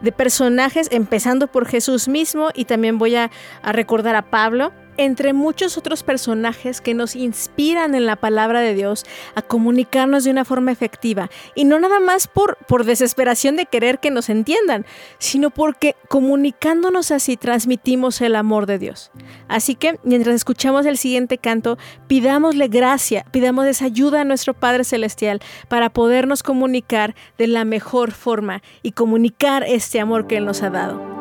de 0.00 0.10
personajes, 0.10 0.88
empezando 0.90 1.46
por 1.46 1.64
Jesús 1.64 2.08
mismo 2.08 2.48
y 2.54 2.64
también 2.64 2.98
voy 2.98 3.14
a, 3.14 3.30
a 3.62 3.70
recordar 3.70 4.16
a 4.16 4.30
Pablo 4.30 4.72
entre 5.00 5.32
muchos 5.32 5.78
otros 5.78 6.02
personajes 6.02 6.82
que 6.82 6.92
nos 6.92 7.16
inspiran 7.16 7.94
en 7.94 8.04
la 8.04 8.16
palabra 8.16 8.60
de 8.60 8.74
Dios 8.74 9.06
a 9.34 9.40
comunicarnos 9.40 10.24
de 10.24 10.30
una 10.30 10.44
forma 10.44 10.72
efectiva. 10.72 11.30
Y 11.54 11.64
no 11.64 11.80
nada 11.80 12.00
más 12.00 12.28
por, 12.28 12.58
por 12.68 12.84
desesperación 12.84 13.56
de 13.56 13.64
querer 13.64 13.98
que 13.98 14.10
nos 14.10 14.28
entiendan, 14.28 14.84
sino 15.18 15.48
porque 15.48 15.96
comunicándonos 16.08 17.12
así 17.12 17.38
transmitimos 17.38 18.20
el 18.20 18.36
amor 18.36 18.66
de 18.66 18.78
Dios. 18.78 19.10
Así 19.48 19.74
que 19.74 19.98
mientras 20.04 20.34
escuchamos 20.34 20.84
el 20.84 20.98
siguiente 20.98 21.38
canto, 21.38 21.78
pidámosle 22.06 22.68
gracia, 22.68 23.24
pidamos 23.30 23.66
esa 23.66 23.86
ayuda 23.86 24.20
a 24.20 24.24
nuestro 24.24 24.52
Padre 24.52 24.84
Celestial 24.84 25.40
para 25.68 25.88
podernos 25.88 26.42
comunicar 26.42 27.14
de 27.38 27.46
la 27.46 27.64
mejor 27.64 28.12
forma 28.12 28.62
y 28.82 28.92
comunicar 28.92 29.64
este 29.66 29.98
amor 29.98 30.26
que 30.26 30.36
Él 30.36 30.44
nos 30.44 30.62
ha 30.62 30.68
dado. 30.68 31.19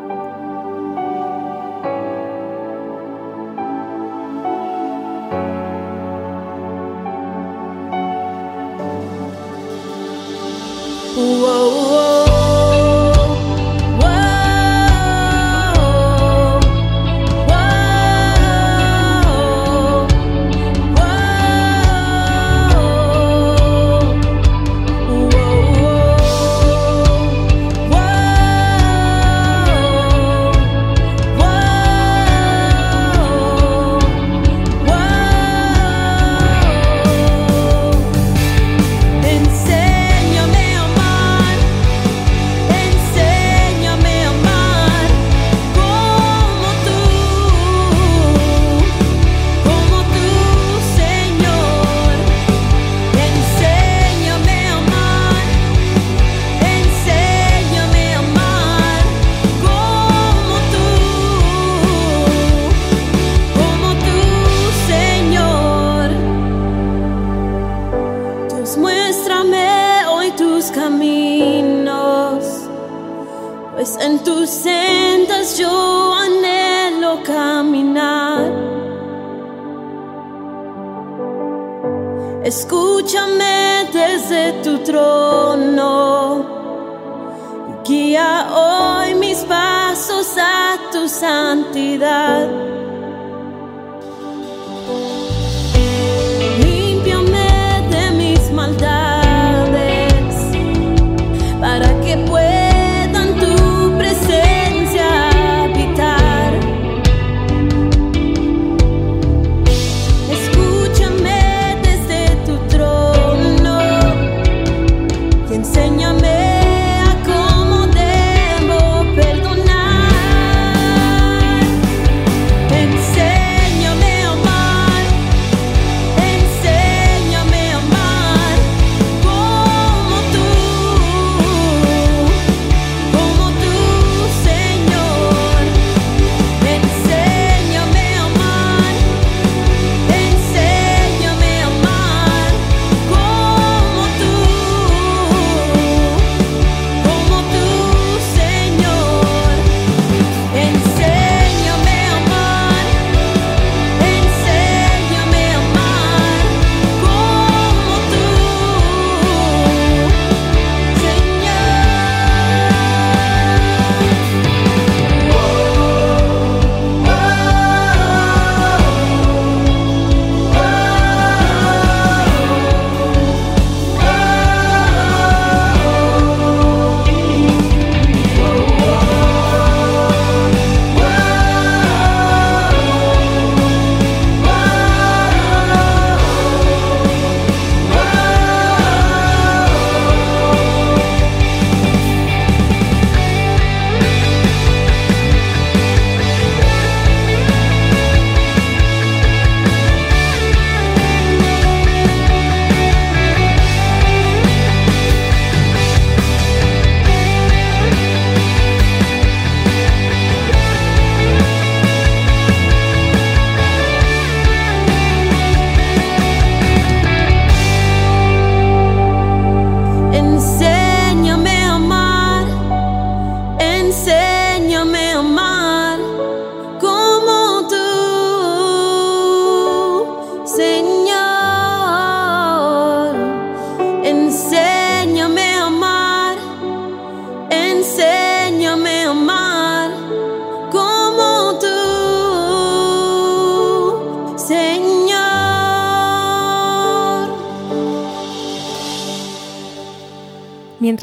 Whoa. 11.20 11.79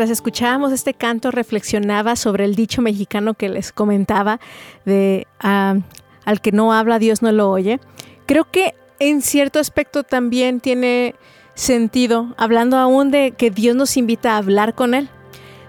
Mientras 0.07 0.19
escuchábamos 0.19 0.71
este 0.71 0.95
canto 0.95 1.33
reflexionaba 1.33 2.15
sobre 2.15 2.45
el 2.45 2.55
dicho 2.55 2.81
mexicano 2.81 3.35
que 3.35 3.49
les 3.49 3.73
comentaba 3.73 4.39
de 4.85 5.27
ah, 5.41 5.79
al 6.25 6.41
que 6.41 6.53
no 6.53 6.73
habla 6.73 7.01
Dios 7.01 7.23
no 7.23 7.33
lo 7.33 7.51
oye. 7.51 7.81
Creo 8.25 8.49
que 8.49 8.77
en 9.01 9.21
cierto 9.21 9.59
aspecto 9.59 10.05
también 10.05 10.61
tiene 10.61 11.17
sentido, 11.55 12.35
hablando 12.37 12.77
aún 12.77 13.11
de 13.11 13.33
que 13.33 13.51
Dios 13.51 13.75
nos 13.75 13.97
invita 13.97 14.35
a 14.35 14.37
hablar 14.37 14.77
con 14.77 14.95
Él. 14.95 15.09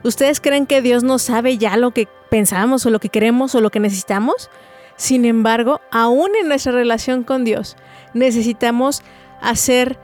¿Ustedes 0.04 0.40
creen 0.40 0.68
que 0.68 0.84
Dios 0.84 1.02
no 1.02 1.18
sabe 1.18 1.58
ya 1.58 1.76
lo 1.76 1.90
que 1.90 2.08
pensamos 2.30 2.86
o 2.86 2.92
lo 2.92 3.00
que 3.00 3.10
queremos 3.10 3.56
o 3.56 3.62
lo 3.62 3.72
que 3.72 3.80
necesitamos? 3.80 4.52
Sin 4.98 5.26
embargo, 5.26 5.82
aún 5.90 6.30
en 6.40 6.48
nuestra 6.48 6.74
relación 6.74 7.24
con 7.24 7.44
Dios, 7.44 7.76
necesitamos 8.14 9.02
hacer, 9.42 9.98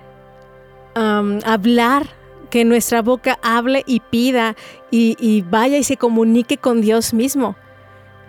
hablar 0.96 2.23
que 2.54 2.66
nuestra 2.66 3.02
boca 3.02 3.40
hable 3.42 3.82
y 3.88 4.00
pida 4.00 4.56
y, 4.92 5.44
vaya 5.50 5.80
y 5.80 5.84
se 5.84 5.98
comunique 5.98 6.58
con 6.58 6.82
Dios 6.82 7.12
mismo. 7.12 7.56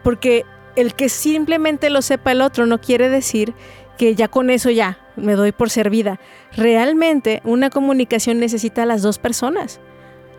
Porque 0.03 0.47
el 0.77 0.95
que 0.95 1.11
simplemente 1.11 1.91
lo 1.91 2.01
sepa 2.01 2.33
el 2.33 2.41
otro 2.41 2.65
no 2.65 2.81
quiere 2.81 3.11
decir 3.11 3.53
que 3.99 4.15
ya 4.15 4.29
con 4.29 4.49
eso 4.49 4.71
ya 4.71 4.99
me 5.17 5.35
doy 5.35 5.53
por 5.53 5.69
servida. 5.69 6.21
Realmente 6.57 7.43
una 7.45 7.69
comunicación 7.69 8.39
necesita 8.39 8.85
a 8.85 8.87
las 8.87 9.03
dos 9.03 9.19
personas. 9.19 9.79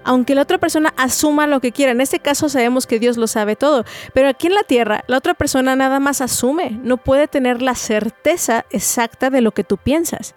Aunque 0.04 0.34
la 0.34 0.42
otra 0.42 0.58
persona 0.58 0.92
asuma 0.98 1.46
lo 1.46 1.60
que 1.60 1.72
quiera, 1.72 1.92
en 1.92 2.01
este 2.01 2.20
caso 2.20 2.50
sabemos 2.50 2.88
que 2.88 2.98
Dios 2.98 3.18
lo 3.18 3.27
sabe 3.27 3.56
todo, 3.56 3.86
pero 4.15 4.30
aquí 4.30 4.48
en 4.48 4.56
la 4.56 4.63
tierra 4.63 5.04
la 5.06 5.18
otra 5.18 5.36
persona 5.36 5.75
nada 5.75 6.00
más 6.00 6.22
asume, 6.22 6.80
no 6.82 6.98
puede 6.98 7.27
tener 7.27 7.62
la 7.62 7.75
certeza 7.75 8.65
exacta 8.72 9.30
de 9.30 9.42
lo 9.42 9.51
que 9.51 9.63
tú 9.63 9.77
piensas. 9.77 10.34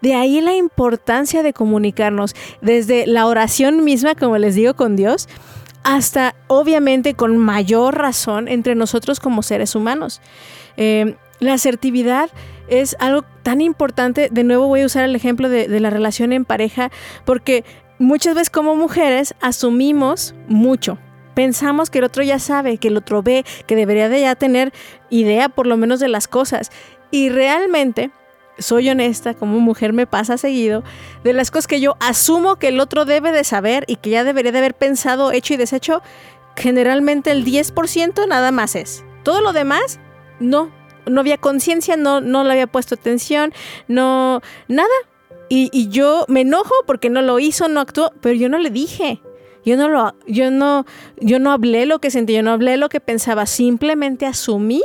De 0.00 0.14
ahí 0.14 0.40
la 0.40 0.54
importancia 0.54 1.42
de 1.42 1.52
comunicarnos 1.52 2.34
desde 2.60 3.06
la 3.06 3.26
oración 3.26 3.84
misma, 3.84 4.14
como 4.14 4.38
les 4.38 4.54
digo, 4.54 4.74
con 4.74 4.96
Dios, 4.96 5.28
hasta 5.82 6.34
obviamente 6.46 7.14
con 7.14 7.36
mayor 7.36 7.96
razón 7.96 8.48
entre 8.48 8.74
nosotros 8.74 9.20
como 9.20 9.42
seres 9.42 9.74
humanos. 9.74 10.20
Eh, 10.76 11.16
la 11.40 11.54
asertividad 11.54 12.30
es 12.68 12.96
algo 12.98 13.24
tan 13.42 13.60
importante, 13.60 14.28
de 14.30 14.44
nuevo 14.44 14.66
voy 14.66 14.82
a 14.82 14.86
usar 14.86 15.04
el 15.04 15.16
ejemplo 15.16 15.48
de, 15.48 15.68
de 15.68 15.80
la 15.80 15.90
relación 15.90 16.32
en 16.32 16.44
pareja, 16.44 16.90
porque 17.24 17.64
muchas 17.98 18.34
veces 18.34 18.50
como 18.50 18.76
mujeres 18.76 19.34
asumimos 19.40 20.34
mucho, 20.48 20.98
pensamos 21.38 21.88
que 21.88 21.98
el 21.98 22.04
otro 22.04 22.24
ya 22.24 22.40
sabe, 22.40 22.78
que 22.78 22.88
el 22.88 22.96
otro 22.96 23.22
ve, 23.22 23.44
que 23.66 23.76
debería 23.76 24.08
de 24.08 24.20
ya 24.20 24.34
tener 24.34 24.72
idea 25.08 25.48
por 25.48 25.68
lo 25.68 25.76
menos 25.76 26.00
de 26.00 26.08
las 26.08 26.26
cosas. 26.26 26.72
Y 27.12 27.28
realmente 27.30 28.10
soy 28.58 28.88
honesta, 28.90 29.34
como 29.34 29.60
mujer 29.60 29.92
me 29.92 30.06
pasa 30.06 30.38
seguido, 30.38 30.82
de 31.24 31.32
las 31.32 31.50
cosas 31.50 31.66
que 31.66 31.80
yo 31.80 31.96
asumo 32.00 32.56
que 32.56 32.68
el 32.68 32.80
otro 32.80 33.04
debe 33.04 33.32
de 33.32 33.44
saber 33.44 33.84
y 33.86 33.96
que 33.96 34.10
ya 34.10 34.24
debería 34.24 34.52
de 34.52 34.58
haber 34.58 34.74
pensado, 34.74 35.32
hecho 35.32 35.54
y 35.54 35.56
deshecho, 35.56 36.02
generalmente 36.56 37.30
el 37.30 37.44
10% 37.44 38.26
nada 38.28 38.50
más 38.50 38.74
es. 38.74 39.04
Todo 39.22 39.40
lo 39.40 39.52
demás, 39.52 40.00
no, 40.40 40.70
no 41.06 41.20
había 41.20 41.38
conciencia, 41.38 41.96
no, 41.96 42.20
no 42.20 42.44
le 42.44 42.52
había 42.52 42.66
puesto 42.66 42.94
atención, 42.94 43.52
no, 43.86 44.40
nada. 44.68 44.88
Y, 45.50 45.88
yo 45.88 46.26
me 46.28 46.42
enojo 46.42 46.74
porque 46.86 47.08
no 47.08 47.22
lo 47.22 47.38
hizo, 47.38 47.68
no 47.68 47.80
actuó, 47.80 48.12
pero 48.20 48.34
yo 48.34 48.50
no 48.50 48.58
le 48.58 48.68
dije. 48.70 49.22
Yo 49.64 49.76
no 49.76 49.88
lo, 49.88 50.14
yo 50.26 50.50
no, 50.50 50.84
yo 51.20 51.38
no 51.38 51.52
hablé 51.52 51.86
lo 51.86 52.00
que 52.00 52.10
sentí, 52.10 52.34
yo 52.34 52.42
no 52.42 52.52
hablé 52.52 52.76
lo 52.76 52.88
que 52.88 53.00
pensaba, 53.00 53.46
simplemente 53.46 54.26
asumí 54.26 54.82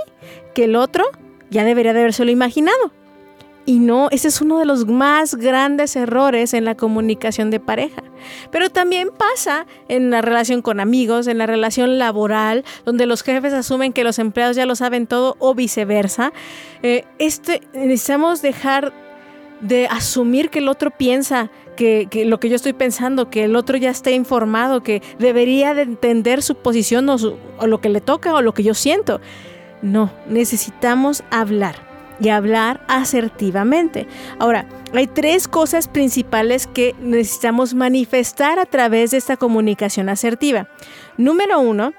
que 0.54 0.66
el 0.66 0.76
otro 0.76 1.06
ya 1.50 1.64
debería 1.64 1.94
de 1.94 2.00
haberse 2.00 2.26
lo 2.26 2.32
imaginado. 2.32 2.92
Y 3.66 3.80
no, 3.80 4.10
ese 4.12 4.28
es 4.28 4.42
uno 4.42 4.60
de 4.60 4.66
los 4.66 4.88
más 4.88 5.36
grandes 5.36 5.96
errores 5.96 6.54
en 6.54 6.66
la 6.66 6.76
comunicación 6.76 7.50
de 7.50 7.62
pareja. 7.62 8.04
Pero 8.52 8.70
también 8.70 9.10
pasa 9.10 9.66
en 9.88 10.10
la 10.10 10.22
relación 10.22 10.62
con 10.62 10.82
amigos, 10.82 11.28
en 11.28 11.38
la 11.38 11.46
relación 11.46 11.98
laboral, 11.98 12.66
donde 12.84 13.06
los 13.06 13.24
jefes 13.24 13.54
asumen 13.54 13.94
que 13.94 14.04
los 14.04 14.20
empleados 14.20 14.58
ya 14.58 14.66
lo 14.66 14.76
saben 14.76 15.08
todo 15.08 15.38
o 15.40 15.56
viceversa. 15.56 16.34
Eh, 16.82 17.06
este, 17.20 17.62
necesitamos 17.74 18.42
dejar 18.42 18.92
de 19.62 19.88
asumir 19.88 20.50
que 20.50 20.60
el 20.60 20.68
otro 20.68 20.92
piensa 20.92 21.50
que, 21.78 22.10
lo 22.26 22.42
que 22.42 22.50
yo 22.50 22.58
estoy 22.58 22.74
pensando, 22.74 23.30
que 23.30 23.46
el 23.46 23.56
otro 23.56 23.78
ya 23.78 23.92
esté 23.92 24.12
informado, 24.12 24.84
que 24.84 25.02
debería 25.20 25.74
de 25.74 25.84
entender 25.84 26.44
su 26.44 26.56
posición 26.56 27.08
o, 27.10 27.16
o 27.16 27.68
lo 27.68 27.80
que 27.80 27.88
le 27.88 28.02
toca 28.02 28.34
o 28.34 28.42
lo 28.42 28.54
que 28.54 28.64
yo 28.64 28.74
siento. 28.74 29.22
No, 29.82 30.12
necesitamos 30.28 31.24
hablar 31.32 31.93
y 32.24 32.30
hablar 32.30 32.82
asertivamente. 32.88 34.08
Ahora, 34.40 34.66
hay 34.94 35.08
tres 35.08 35.48
cosas 35.48 35.88
principales 35.88 36.68
que 36.68 36.96
necesitamos 37.02 37.74
manifestar 37.74 38.60
a 38.60 38.66
través 38.66 39.12
de 39.12 39.18
esta 39.18 39.38
comunicación 39.38 40.10
asertiva. 40.10 40.70
Número 41.18 41.60
uno, 41.60 41.94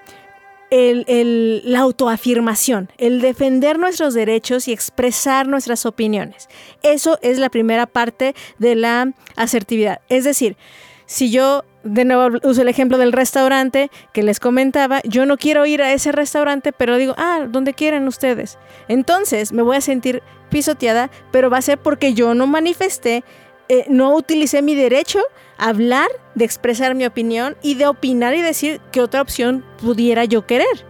la 0.70 1.80
autoafirmación, 1.80 2.90
el 2.98 3.20
defender 3.20 3.78
nuestros 3.78 4.14
derechos 4.14 4.66
y 4.66 4.72
expresar 4.72 5.46
nuestras 5.46 5.86
opiniones. 5.86 6.48
Eso 6.82 7.18
es 7.22 7.38
la 7.38 7.50
primera 7.50 7.86
parte 7.86 8.34
de 8.58 8.74
la 8.74 9.12
asertividad. 9.36 10.00
Es 10.08 10.24
decir, 10.24 10.56
si 11.06 11.30
yo 11.30 11.64
de 11.82 12.04
nuevo 12.04 12.38
uso 12.42 12.62
el 12.62 12.68
ejemplo 12.68 12.98
del 12.98 13.12
restaurante 13.12 13.90
que 14.12 14.22
les 14.22 14.40
comentaba, 14.40 15.00
yo 15.04 15.26
no 15.26 15.36
quiero 15.36 15.66
ir 15.66 15.82
a 15.82 15.92
ese 15.92 16.12
restaurante, 16.12 16.72
pero 16.72 16.96
digo, 16.96 17.14
ah, 17.18 17.46
donde 17.48 17.74
quieran 17.74 18.08
ustedes. 18.08 18.58
Entonces 18.88 19.52
me 19.52 19.62
voy 19.62 19.76
a 19.76 19.80
sentir 19.80 20.22
pisoteada, 20.50 21.10
pero 21.30 21.50
va 21.50 21.58
a 21.58 21.62
ser 21.62 21.78
porque 21.78 22.14
yo 22.14 22.34
no 22.34 22.46
manifesté, 22.46 23.22
eh, 23.68 23.84
no 23.88 24.14
utilicé 24.14 24.62
mi 24.62 24.74
derecho 24.74 25.20
a 25.58 25.68
hablar, 25.68 26.08
de 26.34 26.44
expresar 26.44 26.94
mi 26.94 27.06
opinión 27.06 27.56
y 27.62 27.74
de 27.74 27.86
opinar 27.86 28.34
y 28.34 28.42
decir 28.42 28.80
qué 28.90 29.00
otra 29.00 29.22
opción 29.22 29.64
pudiera 29.80 30.24
yo 30.24 30.46
querer. 30.46 30.86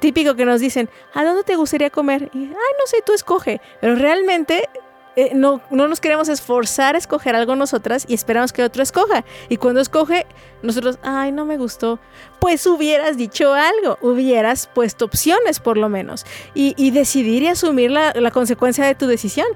Típico 0.00 0.34
que 0.34 0.44
nos 0.44 0.60
dicen, 0.60 0.88
¿a 1.14 1.24
dónde 1.24 1.44
te 1.44 1.56
gustaría 1.56 1.90
comer? 1.90 2.30
Y, 2.32 2.38
ay, 2.38 2.50
no 2.50 2.86
sé, 2.86 2.98
tú 3.04 3.12
escoge. 3.12 3.60
Pero 3.80 3.94
realmente 3.94 4.68
eh, 5.14 5.32
no, 5.34 5.60
no, 5.70 5.88
nos 5.88 6.00
queremos 6.00 6.28
esforzar 6.30 6.94
a 6.94 6.98
escoger 6.98 7.36
algo 7.36 7.54
nosotras 7.54 8.06
y 8.08 8.14
esperamos 8.14 8.52
que 8.52 8.62
otro 8.62 8.82
escoja. 8.82 9.24
Y 9.50 9.58
cuando 9.58 9.80
escoge, 9.80 10.26
nosotros, 10.62 10.98
ay, 11.02 11.32
no 11.32 11.44
me 11.44 11.58
gustó. 11.58 11.98
Pues 12.40 12.66
hubieras 12.66 13.16
dicho 13.18 13.52
algo, 13.52 13.98
hubieras 14.00 14.68
puesto 14.72 15.04
opciones 15.04 15.60
por 15.60 15.76
lo 15.76 15.88
menos. 15.88 16.24
Y, 16.54 16.90
decidir 16.92 17.42
y 17.42 17.48
asumir 17.48 17.90
la, 17.90 18.30
consecuencia 18.30 18.86
de 18.86 18.94
tu 18.94 19.06
decisión. 19.06 19.48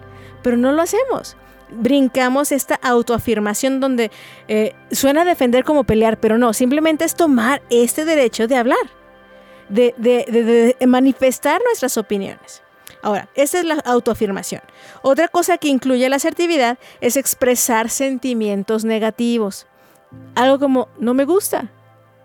Pero 0.43 0.59
no 0.59 0.73
lo 0.73 0.83
hacemos. 0.83 1.37
Brincamos 1.71 2.53
esta 2.53 2.77
autoafirmación 2.77 3.81
donde 3.81 4.11
eh, 4.49 4.75
suena 4.93 5.25
defender 5.25 5.65
como 5.65 5.85
pelear, 5.85 6.21
pero 6.21 6.39
no, 6.39 6.53
simplemente 6.53 7.05
es 7.05 7.17
tomar 7.17 7.63
este 7.71 8.05
derecho 8.05 8.47
de 8.47 8.57
hablar, 8.57 8.87
de 9.69 10.77
manifestar 10.87 11.61
nuestras 11.65 11.97
opiniones. 11.97 12.63
Ahora, 13.07 13.29
esa 13.37 13.61
es 13.61 13.65
la 13.65 13.75
autoafirmación. 13.85 14.63
Otra 15.01 15.29
cosa 15.29 15.59
que 15.59 15.69
incluye 15.69 16.09
la 16.09 16.17
asertividad 16.17 16.77
es 17.01 17.17
expresar 17.17 17.89
sentimientos 17.89 18.85
negativos. 18.85 19.69
Algo 20.35 20.59
como, 20.59 20.89
no 20.99 21.15
me 21.15 21.25
gusta. 21.25 21.71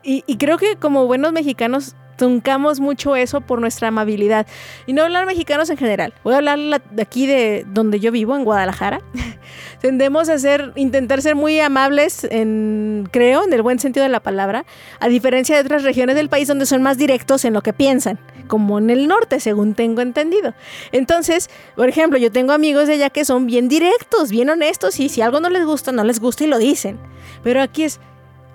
Y, 0.02 0.24
creo 0.38 0.58
que 0.58 0.78
como 0.78 1.06
buenos 1.06 1.34
mexicanos 1.34 1.94
truncamos 2.21 2.79
mucho 2.79 3.15
eso 3.15 3.41
por 3.41 3.60
nuestra 3.60 3.88
amabilidad. 3.88 4.45
Y 4.86 4.93
no 4.93 5.01
hablar 5.01 5.25
mexicanos 5.25 5.71
en 5.71 5.77
general. 5.77 6.13
Voy 6.23 6.36
a 6.36 6.38
hablar 6.38 6.60
de 6.60 7.01
aquí 7.01 7.25
de 7.25 7.65
donde 7.67 7.99
yo 7.99 8.12
vivo, 8.12 8.36
en 8.36 8.43
Guadalajara. 8.43 9.01
Tendemos 9.81 10.29
a 10.29 10.38
ser, 10.38 10.71
intentar 10.75 11.23
ser 11.23 11.34
muy 11.34 11.60
amables, 11.60 12.23
en, 12.25 13.10
creo, 13.12 13.43
en 13.43 13.53
el 13.53 13.63
buen 13.63 13.79
sentido 13.79 14.03
de 14.03 14.10
la 14.10 14.19
palabra, 14.19 14.65
a 14.99 15.07
diferencia 15.07 15.55
de 15.55 15.62
otras 15.63 15.81
regiones 15.81 16.15
del 16.15 16.29
país 16.29 16.47
donde 16.47 16.67
son 16.67 16.84
más 16.84 16.99
directos 16.99 17.43
en 17.43 17.53
lo 17.53 17.63
que 17.63 17.73
piensan, 17.73 18.19
como 18.45 18.77
en 18.77 18.91
el 18.91 19.07
norte, 19.07 19.39
según 19.39 19.73
tengo 19.73 20.01
entendido. 20.01 20.53
Entonces, 20.91 21.49
por 21.75 21.89
ejemplo, 21.89 22.19
yo 22.19 22.31
tengo 22.31 22.53
amigos 22.53 22.86
de 22.86 22.93
allá 22.93 23.10
que 23.10 23.25
son 23.25 23.47
bien 23.47 23.67
directos, 23.67 24.29
bien 24.29 24.47
honestos, 24.51 24.99
y 24.99 25.10
si 25.10 25.23
algo 25.23 25.39
no 25.39 25.49
les 25.49 25.65
gusta, 25.65 25.91
no 25.91 26.03
les 26.03 26.19
gusta 26.19 26.43
y 26.43 26.47
lo 26.47 26.60
dicen. 26.60 26.99
Pero 27.41 27.63
aquí 27.63 27.81
es, 27.81 27.99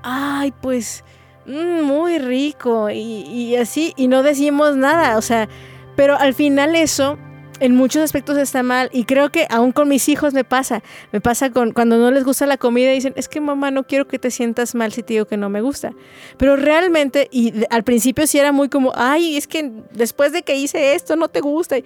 ay, 0.04 0.54
pues 0.60 1.02
Mm, 1.46 1.82
muy 1.82 2.18
rico 2.18 2.90
y, 2.90 3.54
así, 3.54 3.92
y 3.96 4.08
no 4.08 4.24
decimos 4.24 4.76
nada, 4.76 5.16
o 5.16 5.22
sea, 5.22 5.48
pero 5.94 6.18
al 6.18 6.34
final 6.34 6.74
eso 6.74 7.18
en 7.60 7.74
muchos 7.74 8.02
aspectos 8.02 8.36
está 8.36 8.64
mal 8.64 8.90
y 8.92 9.04
creo 9.04 9.30
que 9.30 9.46
aún 9.48 9.70
con 9.70 9.88
mis 9.88 10.08
hijos 10.08 10.34
me 10.34 10.42
pasa, 10.42 10.82
me 11.12 11.20
pasa 11.20 11.50
con 11.50 11.70
cuando 11.70 11.98
no 11.98 12.10
les 12.10 12.24
gusta 12.24 12.46
la 12.46 12.56
comida 12.56 12.90
dicen, 12.90 13.12
es 13.16 13.28
que 13.28 13.40
mamá 13.40 13.70
no 13.70 13.84
quiero 13.84 14.08
que 14.08 14.18
te 14.18 14.32
sientas 14.32 14.74
mal 14.74 14.92
si 14.92 15.04
te 15.04 15.14
digo 15.14 15.26
que 15.26 15.36
no 15.36 15.48
me 15.48 15.60
gusta, 15.60 15.92
pero 16.36 16.56
realmente, 16.56 17.28
y 17.30 17.52
al 17.70 17.84
principio 17.84 18.26
sí 18.26 18.38
era 18.38 18.50
muy 18.50 18.68
como, 18.68 18.92
ay, 18.96 19.36
es 19.36 19.46
que 19.46 19.70
después 19.92 20.32
de 20.32 20.42
que 20.42 20.56
hice 20.56 20.94
esto 20.94 21.14
no 21.14 21.28
te 21.28 21.40
gusta, 21.40 21.76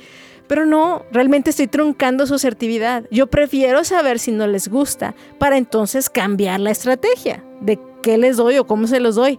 pero 0.48 0.64
no, 0.64 1.04
realmente 1.12 1.50
estoy 1.50 1.68
truncando 1.68 2.26
su 2.26 2.34
asertividad, 2.34 3.04
yo 3.10 3.26
prefiero 3.26 3.84
saber 3.84 4.18
si 4.18 4.32
no 4.32 4.46
les 4.46 4.68
gusta 4.68 5.14
para 5.38 5.58
entonces 5.58 6.08
cambiar 6.08 6.60
la 6.60 6.70
estrategia 6.70 7.44
de 7.60 7.78
qué 8.02 8.18
les 8.18 8.36
doy 8.36 8.58
o 8.58 8.66
cómo 8.66 8.86
se 8.86 9.00
los 9.00 9.14
doy. 9.14 9.38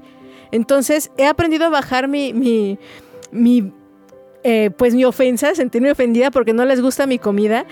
Entonces 0.52 1.12
he 1.18 1.26
aprendido 1.26 1.66
a 1.66 1.70
bajar 1.70 2.08
mi, 2.08 2.34
mi, 2.34 3.74
eh, 4.44 4.70
pues 4.78 4.94
mi 4.94 5.06
ofensa, 5.06 5.56
sentirme 5.56 5.92
ofendida 5.92 6.32
porque 6.32 6.54
no 6.54 6.66
les 6.66 6.82
gusta 6.82 7.08
mi 7.08 7.20
comida 7.20 7.66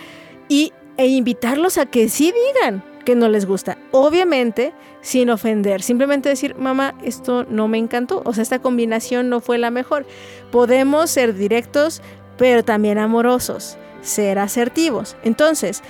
y, 0.47 0.71
e 0.97 1.07
invitarlos 1.07 1.77
a 1.77 1.85
que 1.85 2.09
sí 2.09 2.33
digan 2.53 2.83
que 3.05 3.15
no 3.15 3.27
les 3.27 3.45
gusta. 3.45 3.77
Obviamente 3.91 4.73
sin 5.01 5.29
ofender, 5.29 5.81
simplemente 5.81 6.29
decir, 6.29 6.55
mamá, 6.55 6.95
esto 7.03 7.45
no 7.49 7.67
me 7.67 7.77
encantó, 7.77 8.21
o 8.25 8.33
sea, 8.33 8.43
esta 8.43 8.59
combinación 8.59 9.29
no 9.29 9.39
fue 9.39 9.57
la 9.57 9.71
mejor. 9.71 10.05
Podemos 10.51 11.09
ser 11.09 11.35
directos, 11.35 12.01
pero 12.37 12.63
también 12.63 12.97
amorosos, 12.97 13.77
ser 14.01 14.39
asertivos. 14.39 15.15
Entonces, 15.23 15.81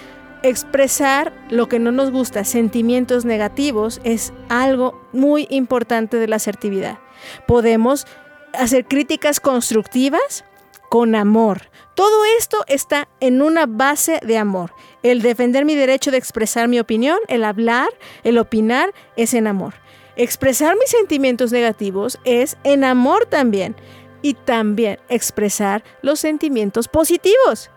expresar 0.44 1.34
lo 1.50 1.68
que 1.68 1.80
no 1.80 1.92
nos 1.92 2.12
gusta, 2.12 2.44
sentimientos 2.44 3.26
negativos, 3.26 4.00
es 4.04 4.34
algo 4.48 5.00
muy 5.12 5.48
importante 5.50 6.18
de 6.18 6.28
la 6.28 6.38
asertividad. 6.38 7.00
Podemos 7.48 8.08
hacer 8.54 8.86
críticas 8.86 9.40
constructivas 9.40 10.46
con 10.90 11.16
amor. 11.16 11.70
Todo 11.96 12.24
esto 12.38 12.64
está 12.68 13.08
en 13.20 13.42
una 13.42 13.66
base 13.68 14.20
de 14.26 14.38
amor. 14.38 14.74
El 15.04 15.22
defender 15.22 15.66
mi 15.66 15.76
derecho 15.76 16.12
de 16.12 16.18
expresar 16.18 16.68
mi 16.68 16.80
opinión, 16.80 17.20
el 17.28 17.44
hablar, 17.44 17.90
el 18.24 18.38
opinar, 18.38 18.94
es 19.16 19.34
en 19.34 19.48
amor. 19.48 19.76
Expresar 20.16 20.76
mis 20.78 20.90
sentimientos 20.90 21.52
negativos 21.52 22.20
es 22.26 22.58
en 22.64 22.84
amor 22.84 23.26
también. 23.26 23.76
Y 24.22 24.34
también 24.34 25.00
expresar 25.08 25.84
los 26.02 26.20
sentimientos 26.20 26.90
positivos. 26.90 27.70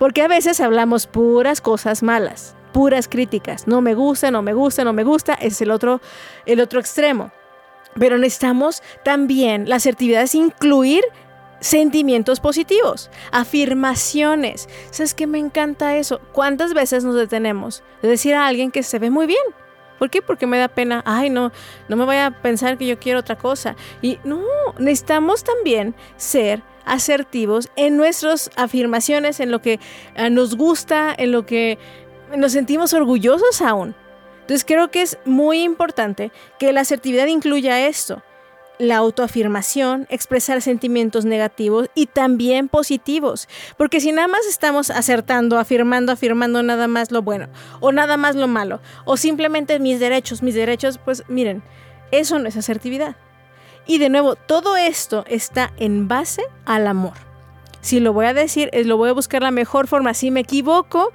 Porque 0.00 0.22
a 0.22 0.28
veces 0.28 0.60
hablamos 0.60 1.06
puras 1.06 1.60
cosas 1.60 2.02
malas, 2.02 2.56
puras 2.72 3.06
críticas. 3.06 3.66
No 3.66 3.82
me 3.82 3.92
gusta, 3.92 4.30
no 4.30 4.40
me 4.40 4.54
gusta, 4.54 4.82
no 4.82 4.94
me 4.94 5.04
gusta. 5.04 5.34
Es 5.34 5.60
el 5.60 5.70
otro, 5.70 6.00
el 6.46 6.62
otro 6.62 6.80
extremo. 6.80 7.32
Pero 7.98 8.16
necesitamos 8.16 8.82
también, 9.04 9.68
la 9.68 9.76
asertividad 9.76 10.22
es 10.22 10.34
incluir 10.34 11.04
sentimientos 11.60 12.40
positivos, 12.40 13.10
afirmaciones. 13.30 14.70
¿Sabes 14.90 15.12
qué 15.12 15.26
me 15.26 15.38
encanta 15.38 15.94
eso? 15.94 16.22
¿Cuántas 16.32 16.72
veces 16.72 17.04
nos 17.04 17.16
detenemos 17.16 17.82
de 18.00 18.08
decir 18.08 18.34
a 18.34 18.46
alguien 18.46 18.70
que 18.70 18.82
se 18.82 18.98
ve 18.98 19.10
muy 19.10 19.26
bien? 19.26 19.44
¿Por 19.98 20.08
qué? 20.08 20.22
Porque 20.22 20.46
me 20.46 20.56
da 20.56 20.68
pena. 20.68 21.02
Ay, 21.04 21.28
no, 21.28 21.52
no 21.88 21.96
me 21.96 22.06
voy 22.06 22.16
a 22.16 22.30
pensar 22.30 22.78
que 22.78 22.86
yo 22.86 22.98
quiero 22.98 23.18
otra 23.18 23.36
cosa. 23.36 23.76
Y 24.00 24.18
no, 24.24 24.40
necesitamos 24.78 25.44
también 25.44 25.94
ser 26.16 26.62
asertivos 26.84 27.68
en 27.76 27.96
nuestras 27.96 28.50
afirmaciones, 28.56 29.40
en 29.40 29.50
lo 29.50 29.60
que 29.60 29.80
eh, 30.16 30.30
nos 30.30 30.56
gusta, 30.56 31.14
en 31.16 31.32
lo 31.32 31.46
que 31.46 31.78
nos 32.36 32.52
sentimos 32.52 32.92
orgullosos 32.92 33.60
aún. 33.62 33.94
Entonces 34.40 34.64
creo 34.64 34.90
que 34.90 35.02
es 35.02 35.18
muy 35.24 35.62
importante 35.62 36.32
que 36.58 36.72
la 36.72 36.80
asertividad 36.80 37.26
incluya 37.26 37.86
esto, 37.86 38.22
la 38.80 38.96
autoafirmación, 38.96 40.06
expresar 40.08 40.62
sentimientos 40.62 41.24
negativos 41.24 41.88
y 41.94 42.06
también 42.06 42.68
positivos. 42.68 43.46
Porque 43.76 44.00
si 44.00 44.10
nada 44.10 44.26
más 44.26 44.46
estamos 44.46 44.90
acertando, 44.90 45.58
afirmando, 45.58 46.12
afirmando 46.12 46.62
nada 46.62 46.88
más 46.88 47.12
lo 47.12 47.22
bueno 47.22 47.48
o 47.80 47.92
nada 47.92 48.16
más 48.16 48.34
lo 48.34 48.48
malo, 48.48 48.80
o 49.04 49.16
simplemente 49.16 49.78
mis 49.78 50.00
derechos, 50.00 50.42
mis 50.42 50.54
derechos, 50.54 50.98
pues 50.98 51.22
miren, 51.28 51.62
eso 52.10 52.38
no 52.38 52.48
es 52.48 52.56
asertividad. 52.56 53.16
Y 53.90 53.98
de 53.98 54.08
nuevo, 54.08 54.36
todo 54.36 54.76
esto 54.76 55.24
está 55.26 55.72
en 55.76 56.06
base 56.06 56.44
al 56.64 56.86
amor. 56.86 57.14
Si 57.80 57.98
lo 57.98 58.12
voy 58.12 58.26
a 58.26 58.32
decir, 58.32 58.70
lo 58.84 58.96
voy 58.96 59.08
a 59.10 59.12
buscar 59.12 59.42
la 59.42 59.50
mejor 59.50 59.88
forma. 59.88 60.14
Si 60.14 60.30
me 60.30 60.38
equivoco, 60.38 61.10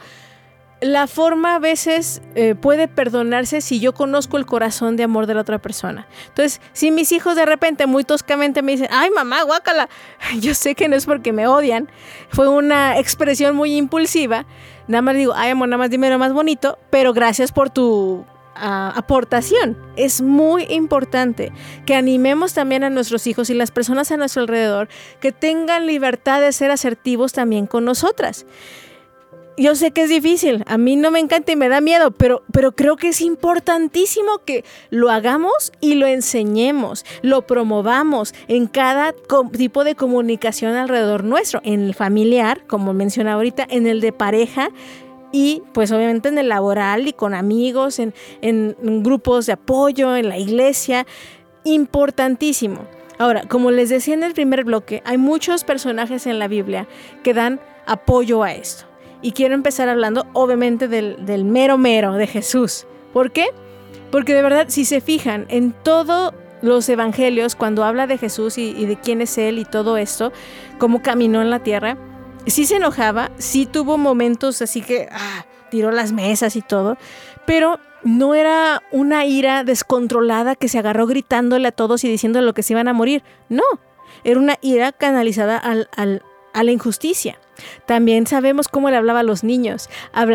la 0.82 1.08
forma 1.08 1.56
a 1.56 1.60
veces 1.60 2.22
eh, 2.36 2.54
puede 2.54 2.90
perdonarse 2.90 3.62
si 3.62 3.80
yo 3.80 3.94
conozco 3.94 4.36
el 4.36 4.46
corazón 4.46 4.98
de 4.98 5.04
amor 5.04 5.26
de 5.26 5.36
la 5.36 5.42
otra 5.42 5.60
persona. 5.60 6.06
Entonces, 6.28 6.60
si 6.74 6.92
mis 6.92 7.14
hijos 7.14 7.38
de 7.38 7.46
repente 7.46 7.88
muy 7.88 8.04
toscamente 8.04 8.62
me 8.62 8.74
dicen, 8.74 8.90
ay 8.92 9.10
mamá, 9.10 9.44
guácala, 9.44 9.88
yo 10.42 10.54
sé 10.54 10.76
que 10.76 10.90
no 10.90 10.98
es 10.98 11.06
porque 11.06 11.32
me 11.32 11.48
odian, 11.48 11.90
fue 12.28 12.50
una 12.50 13.00
expresión 13.00 13.56
muy 13.56 13.74
impulsiva, 13.78 14.46
nada 14.90 15.02
más 15.02 15.16
digo, 15.16 15.32
ay 15.34 15.52
amor, 15.52 15.70
nada 15.70 15.78
más 15.78 15.92
dime 15.92 16.10
lo 16.10 16.20
más 16.20 16.34
bonito, 16.34 16.78
pero 16.90 17.14
gracias 17.14 17.54
por 17.54 17.70
tu 17.70 18.26
aportación. 18.56 19.78
Es 19.96 20.22
muy 20.22 20.64
importante 20.70 21.52
que 21.86 21.96
animemos 21.96 22.54
también 22.54 22.84
a 22.84 22.90
nuestros 22.90 23.28
hijos 23.28 23.50
y 23.50 23.54
las 23.54 23.72
personas 23.72 24.12
a 24.12 24.18
nuestro 24.18 24.42
alrededor 24.42 24.88
que 25.20 25.32
tengan 25.32 25.86
libertad 25.86 26.42
de 26.42 26.52
ser 26.52 26.72
asertivos 26.72 27.34
también 27.34 27.68
con 27.68 27.86
nosotras. 27.86 28.46
yo 29.58 29.74
sé 29.76 29.92
que 29.92 30.04
es 30.04 30.10
difícil, 30.10 30.66
a 30.68 30.78
mí 30.78 30.98
no 30.98 31.12
me 31.12 31.20
encanta 31.20 31.54
y 31.54 31.56
me 31.56 31.70
da 31.70 31.80
miedo, 31.80 32.12
pero, 32.12 32.44
pero 32.52 32.74
creo 32.74 32.98
que 32.98 33.10
es 33.10 33.22
importantísimo 33.22 34.40
que 34.46 34.66
lo 34.90 35.10
hagamos 35.10 35.72
y 35.80 35.96
lo 35.96 36.08
enseñemos, 36.08 37.06
lo 37.22 37.48
promovamos 37.48 38.34
en 38.50 38.68
cada 38.68 39.14
tipo 39.58 39.86
de 39.86 39.96
comunicación 39.96 40.76
alrededor 40.76 41.24
nuestro, 41.24 41.62
en 41.64 41.84
el 41.86 41.94
familiar, 41.94 42.66
como 42.68 42.94
mencionaba 42.94 43.38
ahorita, 43.38 43.66
en 43.70 43.88
el 43.88 44.02
de 44.02 44.12
pareja, 44.12 44.72
y 45.36 45.64
pues 45.74 45.92
obviamente 45.92 46.30
en 46.30 46.38
el 46.38 46.48
laboral 46.48 47.10
y 47.10 47.12
con 47.12 47.34
amigos, 47.34 48.00
en, 48.00 48.14
en, 48.40 49.04
grupos 49.04 49.46
de 49.46 49.52
apoyo, 49.52 50.16
en 50.16 50.30
la 50.30 50.38
iglesia. 50.38 51.06
Importantísimo. 51.66 52.88
Ahora, 53.18 53.44
como 53.46 53.70
les 53.70 53.90
decía 53.90 54.14
en 54.14 54.24
el 54.24 54.34
primer 54.34 54.64
bloque, 54.64 55.04
hay 55.04 55.18
muchos 55.18 55.66
personajes 55.66 56.26
en 56.26 56.40
la 56.40 56.48
Biblia 56.48 56.88
que 57.22 57.34
dan 57.34 57.60
apoyo 57.86 58.44
a 58.44 58.54
esto. 58.54 58.86
Y 59.22 59.34
quiero 59.34 59.56
empezar 59.56 59.90
hablando 59.90 60.26
obviamente 60.32 60.88
del, 60.88 61.44
mero 61.44 61.78
mero 61.78 62.14
de 62.14 62.28
Jesús. 62.28 62.88
¿Por 63.12 63.34
qué? 63.34 63.48
Porque 64.12 64.34
de 64.34 64.42
verdad, 64.42 64.68
si 64.70 64.86
se 64.86 65.02
fijan 65.02 65.48
en 65.50 65.74
todos 65.84 66.34
los 66.62 66.88
evangelios, 66.88 67.56
cuando 67.56 67.84
habla 67.84 68.08
de 68.08 68.18
Jesús 68.18 68.58
y, 68.58 68.70
y, 68.70 68.86
de 68.86 68.96
quién 68.96 69.22
es 69.22 69.38
Él 69.38 69.60
y 69.60 69.66
todo 69.66 69.98
esto, 69.98 70.32
cómo 70.78 71.02
caminó 71.02 71.42
en 71.42 71.50
la 71.50 71.60
tierra, 71.60 71.98
sí 72.48 72.66
se 72.66 72.78
enojaba, 72.78 73.32
sí 73.38 73.66
tuvo 73.66 73.98
momentos 73.98 74.62
así 74.62 74.82
que 74.82 75.08
ah, 75.12 75.46
tiró 75.70 75.92
las 75.92 76.12
mesas 76.12 76.56
y 76.56 76.62
todo, 76.62 76.98
pero 77.46 77.80
no 78.04 78.36
era 78.36 78.84
una 78.92 79.26
ira 79.26 79.64
descontrolada 79.64 80.56
que 80.56 80.70
se 80.70 80.80
agarró 80.80 81.08
gritándole 81.08 81.68
a 81.68 81.72
todos 81.72 82.04
y 82.04 82.10
diciendo 82.10 82.42
lo 82.42 82.54
que 82.54 82.64
se 82.64 82.74
iban 82.74 82.88
a 82.88 82.94
morir. 82.94 83.24
No, 83.50 83.64
era 84.24 84.40
una 84.40 84.58
ira 84.62 84.92
canalizada 84.92 85.58
al, 85.58 85.90
a 86.54 86.64
la 86.64 86.72
injusticia. 86.72 87.40
También 87.86 88.28
sabemos 88.28 88.68
cómo 88.68 88.90
le 88.90 88.98
hablaba 88.98 89.22
a 89.22 89.24
los 89.24 89.44
niños, 89.44 89.90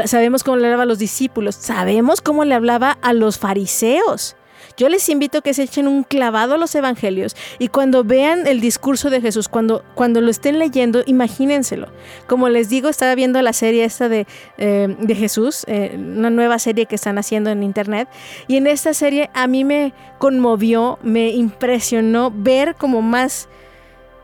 sabemos 0.06 0.42
cómo 0.42 0.56
le 0.56 0.66
hablaba 0.66 0.82
a 0.84 0.86
los 0.86 0.98
discípulos, 0.98 1.54
sabemos 1.54 2.20
cómo 2.22 2.44
le 2.44 2.54
hablaba 2.54 2.98
a 3.02 3.12
los 3.12 3.38
fariseos. 3.38 4.36
Yo 4.80 4.88
les 4.88 5.10
invito 5.10 5.36
a 5.36 5.40
que 5.42 5.52
se 5.52 5.64
echen 5.64 5.86
un 5.86 6.04
clavado 6.04 6.54
a 6.54 6.56
los 6.56 6.74
evangelios 6.74 7.36
y 7.58 7.68
cuando 7.68 8.02
vean 8.02 8.46
el 8.46 8.62
discurso 8.62 9.10
de 9.10 9.20
Jesús, 9.20 9.46
cuando, 9.46 9.84
cuando 9.94 10.22
lo 10.22 10.30
estén 10.30 10.58
leyendo, 10.58 11.02
imagínenselo. 11.04 11.88
Como 12.26 12.48
les 12.48 12.70
digo, 12.70 12.88
estaba 12.88 13.14
viendo 13.14 13.42
la 13.42 13.52
serie 13.52 13.84
esta 13.84 14.08
de, 14.08 14.26
eh, 14.56 14.96
de 14.98 15.14
Jesús, 15.14 15.64
eh, 15.66 15.94
una 15.98 16.30
nueva 16.30 16.58
serie 16.58 16.86
que 16.86 16.94
están 16.94 17.18
haciendo 17.18 17.50
en 17.50 17.62
internet, 17.62 18.08
y 18.48 18.56
en 18.56 18.66
esta 18.66 18.94
serie 18.94 19.28
a 19.34 19.46
mí 19.48 19.64
me 19.64 19.92
conmovió, 20.16 20.98
me 21.02 21.28
impresionó 21.28 22.32
ver 22.34 22.74
como 22.74 23.02
más 23.02 23.50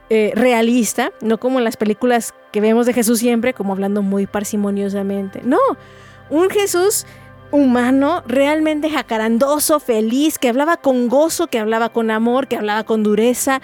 eh, 0.08 0.32
realista, 0.34 1.12
no 1.20 1.38
como 1.38 1.58
en 1.58 1.64
las 1.64 1.76
películas 1.76 2.32
que 2.50 2.62
vemos 2.62 2.86
de 2.86 2.94
Jesús 2.94 3.18
siempre, 3.18 3.52
como 3.52 3.74
hablando 3.74 4.00
muy 4.00 4.26
parsimoniosamente. 4.26 5.42
No, 5.44 5.58
un 6.30 6.48
Jesús 6.48 7.04
humano, 7.50 8.22
realmente 8.26 8.90
jacarandoso, 8.90 9.80
feliz, 9.80 10.38
que 10.38 10.48
hablaba 10.48 10.76
con 10.76 11.08
gozo, 11.08 11.46
que 11.46 11.58
hablaba 11.58 11.88
con 11.90 12.10
amor, 12.10 12.48
que 12.48 12.56
hablaba 12.56 12.84
con 12.84 13.02
dureza. 13.02 13.60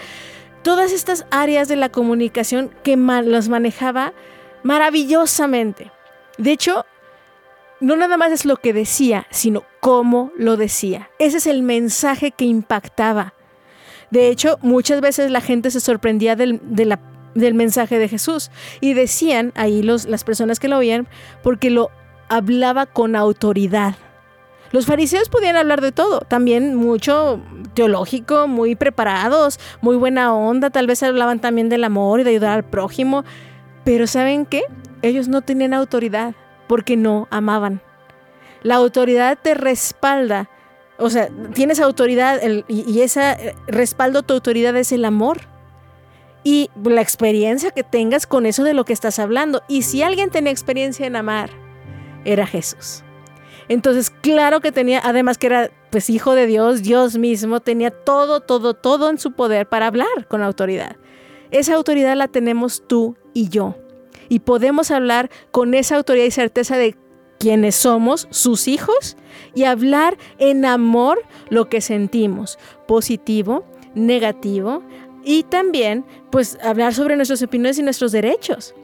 Todas 0.63 0.93
estas 0.93 1.27
áreas 1.31 1.69
de 1.69 1.77
la 1.77 1.89
comunicación 1.89 2.71
que 2.83 2.97
las 2.97 3.49
manejaba 3.49 4.13
maravillosamente. 4.63 5.91
De 6.39 6.53
hecho, 6.53 6.87
no 7.81 7.97
nada 7.97 8.17
más 8.17 8.33
es 8.33 8.45
lo 8.45 8.57
que 8.57 8.73
decía, 8.73 9.27
sino 9.31 9.65
cómo 9.81 10.31
lo 10.37 10.57
decía. 10.57 11.11
Ese 11.19 11.39
es 11.39 11.47
el 11.47 11.63
mensaje 11.63 12.31
que 12.31 12.45
impactaba. 12.45 13.35
De 14.11 14.29
hecho, 14.29 14.59
muchas 14.63 15.01
veces 15.01 15.31
la 15.31 15.41
gente 15.41 15.71
se 15.71 15.81
sorprendía 15.81 16.37
del, 16.37 16.61
del 17.35 17.55
mensaje 17.55 17.99
de 17.99 18.09
Jesús 18.09 18.51
y 18.81 18.95
decían 18.95 19.53
ahí 19.57 19.83
los, 19.83 20.05
las 20.05 20.23
personas 20.23 20.61
que 20.61 20.69
lo 20.69 20.79
oían 20.79 21.09
porque 21.43 21.71
lo 21.71 21.91
hablaba 22.33 22.87
con 22.87 23.15
autoridad. 23.15 23.95
Los 24.71 24.87
fariseos 24.87 25.29
podían 25.29 25.55
hablar 25.57 25.83
de 25.83 25.93
todo, 25.93 26.21
también 26.21 26.75
mucho 26.75 27.43
teológico, 27.75 28.49
muy 28.49 28.75
preparados, 28.75 29.61
muy 29.83 29.97
buena 29.97 30.35
onda, 30.35 30.71
tal 30.71 30.87
vez 30.87 31.03
hablaban 31.03 31.41
también 31.41 31.69
del 31.69 31.85
amor 31.85 32.21
y 32.21 32.25
de 32.25 32.31
ayudar 32.31 32.53
al 32.53 32.65
prójimo, 32.65 33.23
pero 33.85 34.07
¿saben 34.07 34.47
qué? 34.47 34.63
Ellos 35.03 35.29
no 35.29 35.43
tenían 35.43 35.75
autoridad 35.75 36.35
porque 36.69 36.97
no 36.97 37.29
amaban. 37.31 37.83
La 38.63 38.77
autoridad 38.77 39.39
te 39.43 39.53
respalda, 39.53 40.49
o 40.97 41.11
sea, 41.11 41.29
tienes 41.53 41.81
autoridad 41.81 42.41
y, 42.67 42.91
y 42.91 43.03
ese 43.03 43.33
eh, 43.33 43.55
respaldo 43.67 44.23
tu 44.23 44.33
autoridad 44.33 44.75
es 44.77 44.91
el 44.93 45.05
amor 45.05 45.41
y 46.45 46.71
la 46.83 47.03
experiencia 47.03 47.73
que 47.73 47.83
tengas 47.83 48.27
con 48.27 48.47
eso 48.47 48.65
de 48.65 48.73
lo 48.73 48.87
que 48.87 48.95
estás 48.95 49.19
hablando. 49.19 49.63
Y 49.69 49.83
si 49.83 50.03
alguien 50.03 50.31
tiene 50.31 50.49
experiencia 50.49 51.07
en 51.07 51.17
amar, 51.17 51.51
era 52.25 52.47
Jesús. 52.47 53.03
Entonces, 53.69 54.11
claro 54.11 54.61
que 54.61 54.73
tenía, 54.73 55.01
además 55.03 55.39
que 55.39 55.47
era 55.47 55.71
pues 55.91 56.09
hijo 56.11 56.35
de 56.35 56.47
Dios, 56.47 56.83
Dios 56.83 57.19
mismo, 57.19 57.61
tenía 57.61 57.91
todo, 57.91 58.41
todo, 58.41 58.75
todo 58.75 59.11
en 59.11 59.19
su 59.19 59.33
poder 59.33 59.69
para 59.69 59.87
hablar 59.87 60.27
con 60.29 60.43
autoridad. 60.43 60.97
Esa 61.51 61.75
autoridad 61.75 62.17
la 62.17 62.29
tenemos 62.29 62.83
tú 62.87 63.17
y 63.35 63.49
yo. 63.51 63.77
Y 64.29 64.41
podemos 64.41 64.91
hablar 64.91 65.31
con 65.51 65.75
esa 65.75 65.97
autoridad 65.97 66.25
y 66.25 66.31
certeza 66.31 66.79
de 66.79 66.97
quiénes 67.39 67.75
somos, 67.75 68.27
sus 68.31 68.69
hijos, 68.69 69.17
y 69.55 69.65
hablar 69.65 70.17
en 70.39 70.65
amor 70.65 71.23
lo 71.51 71.69
que 71.69 71.81
sentimos, 71.81 72.59
positivo, 72.87 73.65
negativo, 73.95 74.83
y 75.25 75.43
también 75.43 76.05
pues 76.31 76.59
hablar 76.63 76.95
sobre 76.95 77.17
nuestras 77.17 77.43
opiniones 77.43 77.79
y 77.79 77.83
nuestros 77.83 78.13
derechos. 78.13 78.75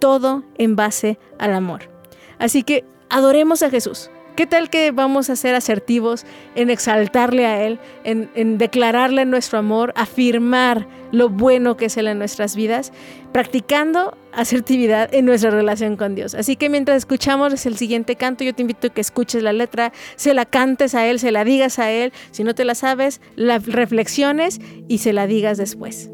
Todo 0.00 0.44
en 0.56 0.76
base 0.76 1.18
al 1.38 1.52
amor. 1.52 1.89
Así 2.40 2.64
que 2.64 2.84
adoremos 3.08 3.62
a 3.62 3.70
Jesús. 3.70 4.10
¿Qué 4.36 4.46
tal 4.46 4.70
que 4.70 4.90
vamos 4.90 5.28
a 5.28 5.36
ser 5.36 5.54
asertivos 5.54 6.24
en 6.54 6.70
exaltarle 6.70 7.44
a 7.44 7.62
Él, 7.62 7.78
en, 8.04 8.56
declararle 8.56 9.26
nuestro 9.26 9.58
amor, 9.58 9.92
afirmar 9.96 10.88
lo 11.12 11.28
bueno 11.28 11.76
que 11.76 11.86
es 11.86 11.96
Él 11.98 12.06
en 12.06 12.18
nuestras 12.18 12.56
vidas, 12.56 12.92
practicando 13.32 14.16
asertividad 14.32 15.12
en 15.12 15.26
nuestra 15.26 15.50
relación 15.50 15.96
con 15.96 16.14
Dios? 16.14 16.34
Así 16.34 16.56
que 16.56 16.70
mientras 16.70 16.96
escuchamos 16.96 17.66
el 17.66 17.76
siguiente 17.76 18.16
canto, 18.16 18.42
yo 18.42 18.54
te 18.54 18.62
invito 18.62 18.86
a 18.86 18.90
que 18.90 19.02
escuches 19.02 19.42
la 19.42 19.52
letra, 19.52 19.92
se 20.16 20.32
la 20.32 20.46
cantes 20.46 20.94
a 20.94 21.06
Él, 21.06 21.18
se 21.18 21.32
la 21.32 21.44
digas 21.44 21.78
a 21.78 21.90
Él. 21.90 22.12
Si 22.30 22.42
no 22.42 22.54
te 22.54 22.64
la 22.64 22.74
sabes, 22.74 23.20
la 23.36 23.58
reflexiones 23.58 24.58
y 24.88 24.98
se 24.98 25.12
la 25.12 25.26
digas 25.26 25.58
después. 25.58 26.08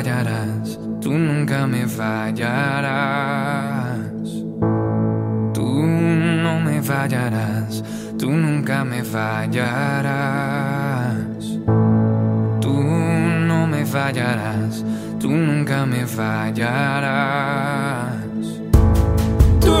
Fallarás, 0.00 0.78
tú 1.02 1.12
nunca 1.12 1.66
me 1.66 1.86
fallarás. 1.86 2.38
Tú 5.52 5.84
no 6.42 6.58
me 6.60 6.82
fallarás, 6.82 7.84
tú 8.18 8.30
nunca 8.30 8.82
me 8.82 9.04
fallarás. 9.04 9.58
Tú 12.62 12.82
no 13.50 13.66
me 13.66 13.84
fallarás, 13.84 14.82
tú 15.20 15.28
nunca 15.28 15.84
me 15.84 16.06
fallarás. 16.06 16.54
Tú 19.60 19.76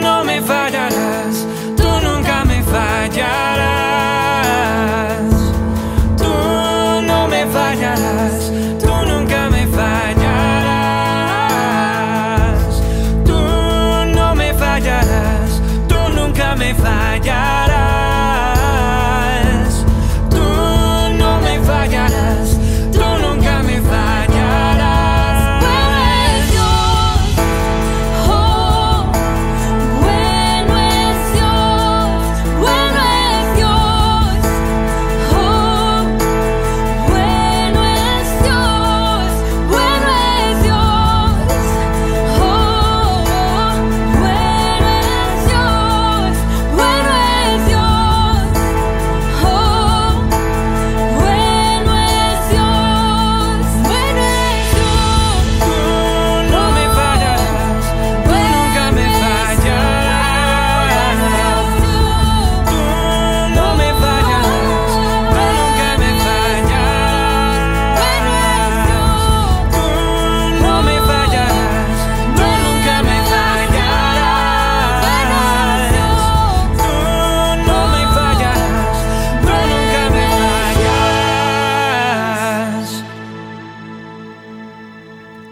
no 0.00 0.24
me 0.24 0.40
fallarás, 0.40 1.46
tú 1.76 1.88
nunca 2.02 2.44
me 2.46 2.62
fallarás. 2.62 3.51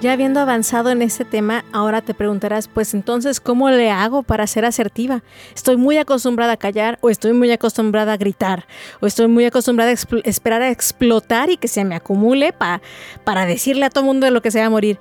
Ya 0.00 0.12
habiendo 0.12 0.40
avanzado 0.40 0.88
en 0.90 1.02
este 1.02 1.26
tema, 1.26 1.62
ahora 1.72 2.00
te 2.00 2.14
preguntarás, 2.14 2.68
pues 2.68 2.94
entonces, 2.94 3.38
¿cómo 3.38 3.68
le 3.68 3.90
hago 3.90 4.22
para 4.22 4.46
ser 4.46 4.64
asertiva? 4.64 5.22
¿Estoy 5.54 5.76
muy 5.76 5.98
acostumbrada 5.98 6.54
a 6.54 6.56
callar 6.56 6.98
o 7.02 7.10
estoy 7.10 7.34
muy 7.34 7.50
acostumbrada 7.52 8.14
a 8.14 8.16
gritar? 8.16 8.66
¿O 9.00 9.06
estoy 9.06 9.28
muy 9.28 9.44
acostumbrada 9.44 9.90
a 9.90 9.94
esperar 10.24 10.62
a 10.62 10.70
explotar 10.70 11.50
y 11.50 11.58
que 11.58 11.68
se 11.68 11.84
me 11.84 11.94
acumule 11.96 12.54
pa- 12.54 12.80
para 13.24 13.44
decirle 13.44 13.84
a 13.84 13.90
todo 13.90 14.04
mundo 14.04 14.24
de 14.24 14.30
lo 14.30 14.40
que 14.40 14.50
se 14.50 14.60
va 14.60 14.66
a 14.66 14.70
morir? 14.70 14.98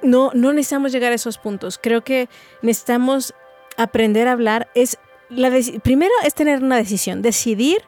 No, 0.00 0.30
no 0.32 0.52
necesitamos 0.52 0.92
llegar 0.92 1.10
a 1.10 1.16
esos 1.16 1.36
puntos. 1.38 1.80
Creo 1.82 2.04
que 2.04 2.28
necesitamos 2.62 3.34
aprender 3.76 4.28
a 4.28 4.32
hablar. 4.32 4.68
Es 4.76 4.96
la 5.28 5.50
primero 5.82 6.12
es 6.24 6.34
tener 6.34 6.62
una 6.62 6.76
decisión, 6.76 7.20
decidir 7.20 7.78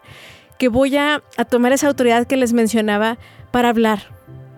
que 0.59 0.67
voy 0.67 0.97
a, 0.97 1.23
a 1.37 1.45
tomar 1.45 1.73
esa 1.73 1.87
autoridad 1.87 2.27
que 2.27 2.37
les 2.37 2.53
mencionaba 2.53 3.17
para 3.53 3.69
hablar, 3.69 4.09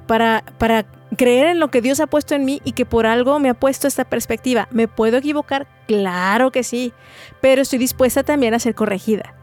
para, 0.07 0.45
para 0.57 0.87
creer 1.17 1.47
en 1.47 1.61
lo 1.61 1.69
que 1.69 1.81
Dios 1.81 2.01
ha 2.01 2.07
puesto 2.07 2.35
en 2.35 2.45
mí 2.45 2.61
y 2.65 2.73
que 2.73 2.87
por 2.87 3.07
algo 3.07 3.39
me 3.39 3.49
ha 3.49 3.55
puesto 3.55 3.89
esta 3.89 4.05
perspectiva. 4.05 4.69
¿Me 4.71 4.89
puedo 4.89 5.17
equivocar? 5.17 5.67
Claro 5.87 6.51
que 6.51 6.63
sí, 6.63 6.93
pero 7.41 7.63
estoy 7.63 7.79
dispuesta 7.79 8.23
también 8.23 8.55
a 8.55 8.59
ser 8.59 8.75
corregida. 8.75 9.35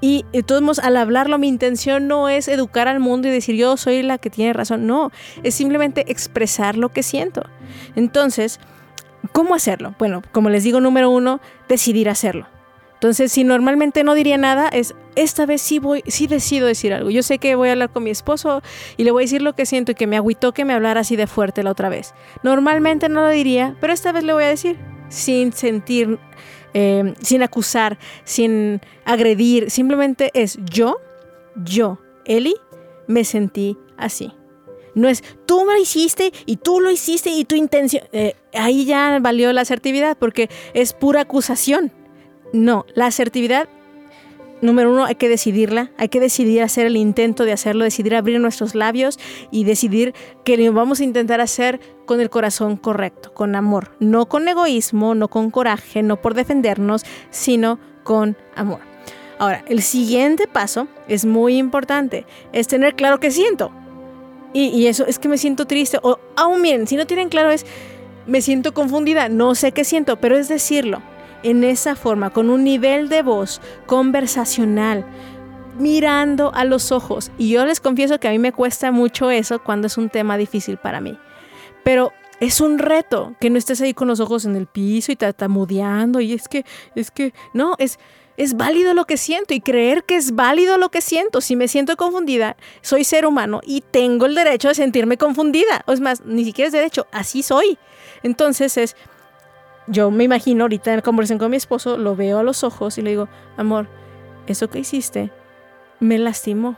Y 0.00 0.24
de 0.32 0.42
todos 0.42 0.78
al 0.78 0.96
hablarlo, 0.96 1.38
mi 1.38 1.48
intención 1.48 2.06
no 2.06 2.28
es 2.28 2.48
educar 2.48 2.86
al 2.86 3.00
mundo 3.00 3.28
y 3.28 3.30
decir 3.30 3.56
yo 3.56 3.76
soy 3.76 4.02
la 4.02 4.18
que 4.18 4.30
tiene 4.30 4.52
razón. 4.52 4.86
No, 4.86 5.10
es 5.42 5.54
simplemente 5.54 6.04
expresar 6.10 6.76
lo 6.76 6.90
que 6.90 7.02
siento. 7.02 7.42
Entonces, 7.94 8.60
¿cómo 9.32 9.54
hacerlo? 9.54 9.94
Bueno, 9.98 10.22
como 10.32 10.50
les 10.50 10.64
digo, 10.64 10.80
número 10.80 11.10
uno, 11.10 11.40
decidir 11.68 12.10
hacerlo. 12.10 12.46
Entonces, 12.96 13.30
si 13.30 13.44
normalmente 13.44 14.04
no 14.04 14.14
diría 14.14 14.38
nada, 14.38 14.68
es 14.68 14.94
esta 15.16 15.44
vez 15.44 15.60
sí 15.60 15.78
voy, 15.78 16.02
sí 16.06 16.26
decido 16.26 16.66
decir 16.66 16.94
algo. 16.94 17.10
Yo 17.10 17.22
sé 17.22 17.38
que 17.38 17.54
voy 17.54 17.68
a 17.68 17.72
hablar 17.72 17.90
con 17.90 18.02
mi 18.04 18.10
esposo 18.10 18.62
y 18.96 19.04
le 19.04 19.10
voy 19.10 19.22
a 19.22 19.26
decir 19.26 19.42
lo 19.42 19.54
que 19.54 19.66
siento 19.66 19.92
y 19.92 19.94
que 19.94 20.06
me 20.06 20.16
agüitó 20.16 20.52
que 20.52 20.64
me 20.64 20.72
hablara 20.72 21.00
así 21.00 21.14
de 21.14 21.26
fuerte 21.26 21.62
la 21.62 21.72
otra 21.72 21.90
vez. 21.90 22.14
Normalmente 22.42 23.10
no 23.10 23.20
lo 23.20 23.28
diría, 23.28 23.76
pero 23.82 23.92
esta 23.92 24.12
vez 24.12 24.24
le 24.24 24.32
voy 24.32 24.44
a 24.44 24.48
decir 24.48 24.78
sin 25.10 25.52
sentir, 25.52 26.18
eh, 26.72 27.14
sin 27.20 27.42
acusar, 27.42 27.98
sin 28.24 28.80
agredir. 29.04 29.70
Simplemente 29.70 30.30
es 30.32 30.58
yo, 30.64 30.96
yo, 31.54 31.98
Eli, 32.24 32.54
me 33.06 33.24
sentí 33.24 33.76
así. 33.98 34.32
No 34.94 35.06
es 35.08 35.22
tú 35.44 35.66
me 35.66 35.78
hiciste 35.78 36.32
y 36.46 36.56
tú 36.56 36.80
lo 36.80 36.90
hiciste 36.90 37.28
y 37.28 37.44
tu 37.44 37.56
intención. 37.56 38.04
eh, 38.12 38.34
ahí 38.54 38.86
ya 38.86 39.18
valió 39.20 39.52
la 39.52 39.60
asertividad 39.60 40.16
porque 40.16 40.48
es 40.72 40.94
pura 40.94 41.20
acusación. 41.20 41.92
No, 42.52 42.86
la 42.94 43.06
asertividad, 43.06 43.68
número 44.60 44.92
uno, 44.92 45.04
hay 45.04 45.16
que 45.16 45.28
decidirla, 45.28 45.90
hay 45.98 46.08
que 46.08 46.20
decidir 46.20 46.62
hacer 46.62 46.86
el 46.86 46.96
intento 46.96 47.44
de 47.44 47.52
hacerlo, 47.52 47.84
decidir 47.84 48.14
abrir 48.14 48.40
nuestros 48.40 48.74
labios 48.74 49.18
y 49.50 49.64
decidir 49.64 50.14
que 50.44 50.56
lo 50.56 50.72
vamos 50.72 51.00
a 51.00 51.04
intentar 51.04 51.40
hacer 51.40 51.80
con 52.06 52.20
el 52.20 52.30
corazón 52.30 52.76
correcto, 52.76 53.34
con 53.34 53.56
amor, 53.56 53.92
no 54.00 54.26
con 54.26 54.48
egoísmo, 54.48 55.14
no 55.14 55.28
con 55.28 55.50
coraje, 55.50 56.02
no 56.02 56.16
por 56.16 56.34
defendernos, 56.34 57.04
sino 57.30 57.78
con 58.04 58.36
amor. 58.54 58.80
Ahora, 59.38 59.64
el 59.68 59.82
siguiente 59.82 60.46
paso 60.46 60.88
es 61.08 61.26
muy 61.26 61.58
importante, 61.58 62.24
es 62.52 62.68
tener 62.68 62.94
claro 62.94 63.20
qué 63.20 63.30
siento. 63.30 63.70
Y, 64.54 64.86
eso 64.86 65.04
es 65.06 65.18
que 65.18 65.28
me 65.28 65.36
siento 65.36 65.66
triste. 65.66 65.98
O 66.02 66.18
aún 66.34 66.62
miren, 66.62 66.86
si 66.86 66.96
no 66.96 67.06
tienen 67.06 67.28
claro 67.28 67.50
es, 67.50 67.66
me 68.26 68.40
siento 68.40 68.72
confundida, 68.72 69.28
no 69.28 69.54
sé 69.54 69.72
qué 69.72 69.84
siento, 69.84 70.18
pero 70.18 70.38
es 70.38 70.48
decirlo 70.48 71.02
en 71.42 71.64
esa 71.64 71.96
forma, 71.96 72.30
con 72.30 72.50
un 72.50 72.64
nivel 72.64 73.08
de 73.08 73.22
voz 73.22 73.60
conversacional, 73.86 75.04
mirando 75.78 76.52
a 76.54 76.64
los 76.64 76.92
ojos. 76.92 77.30
Y 77.38 77.50
yo 77.50 77.64
les 77.66 77.80
confieso 77.80 78.18
que 78.18 78.28
a 78.28 78.30
mí 78.30 78.38
me 78.38 78.52
cuesta 78.52 78.92
mucho 78.92 79.30
eso 79.30 79.62
cuando 79.62 79.86
es 79.86 79.98
un 79.98 80.08
tema 80.08 80.36
difícil 80.36 80.76
para 80.76 81.00
mí. 81.00 81.18
Pero 81.84 82.12
es 82.40 82.60
un 82.60 82.78
reto 82.78 83.34
que 83.40 83.50
no 83.50 83.58
estés 83.58 83.80
ahí 83.80 83.94
con 83.94 84.08
los 84.08 84.20
ojos 84.20 84.44
en 84.44 84.56
el 84.56 84.66
piso 84.66 85.12
y 85.12 85.16
tartamudeando. 85.16 86.20
Y 86.20 86.32
es 86.32 86.48
que, 86.48 86.64
es 86.94 87.10
que, 87.10 87.32
no, 87.52 87.74
es, 87.78 87.98
es 88.36 88.56
válido 88.56 88.94
lo 88.94 89.06
que 89.06 89.16
siento 89.16 89.54
y 89.54 89.60
creer 89.60 90.04
que 90.04 90.16
es 90.16 90.34
válido 90.34 90.78
lo 90.78 90.90
que 90.90 91.00
siento. 91.00 91.40
Si 91.40 91.56
me 91.56 91.68
siento 91.68 91.96
confundida, 91.96 92.56
soy 92.82 93.04
ser 93.04 93.26
humano 93.26 93.60
y 93.64 93.80
tengo 93.80 94.26
el 94.26 94.34
derecho 94.34 94.68
de 94.68 94.74
sentirme 94.74 95.16
confundida. 95.16 95.82
O 95.86 95.92
es 95.92 96.00
más, 96.00 96.24
ni 96.24 96.44
siquiera 96.44 96.66
es 96.66 96.72
derecho, 96.72 97.06
así 97.12 97.42
soy. 97.42 97.78
Entonces 98.22 98.76
es, 98.76 98.96
yo 99.86 100.10
me 100.10 100.24
imagino 100.24 100.64
ahorita 100.64 100.92
en 100.92 101.00
conversación 101.00 101.38
con 101.38 101.50
mi 101.50 101.56
esposo, 101.56 101.96
lo 101.96 102.16
veo 102.16 102.38
a 102.38 102.42
los 102.42 102.64
ojos 102.64 102.98
y 102.98 103.02
le 103.02 103.10
digo, 103.10 103.28
amor, 103.56 103.88
eso 104.46 104.68
que 104.68 104.80
hiciste 104.80 105.30
me 106.00 106.18
lastimó. 106.18 106.76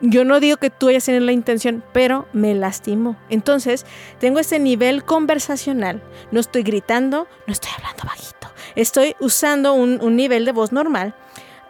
Yo 0.00 0.24
no 0.24 0.40
digo 0.40 0.56
que 0.56 0.70
tú 0.70 0.88
hayas 0.88 1.04
tenido 1.04 1.24
la 1.24 1.32
intención, 1.32 1.82
pero 1.92 2.26
me 2.32 2.54
lastimó. 2.54 3.16
Entonces, 3.30 3.86
tengo 4.18 4.38
este 4.38 4.58
nivel 4.58 5.04
conversacional. 5.04 6.02
No 6.30 6.40
estoy 6.40 6.62
gritando, 6.62 7.28
no 7.46 7.52
estoy 7.52 7.70
hablando 7.78 8.04
bajito. 8.04 8.48
Estoy 8.74 9.14
usando 9.20 9.72
un, 9.72 10.16
nivel 10.16 10.44
de 10.44 10.52
voz 10.52 10.72
normal. 10.72 11.14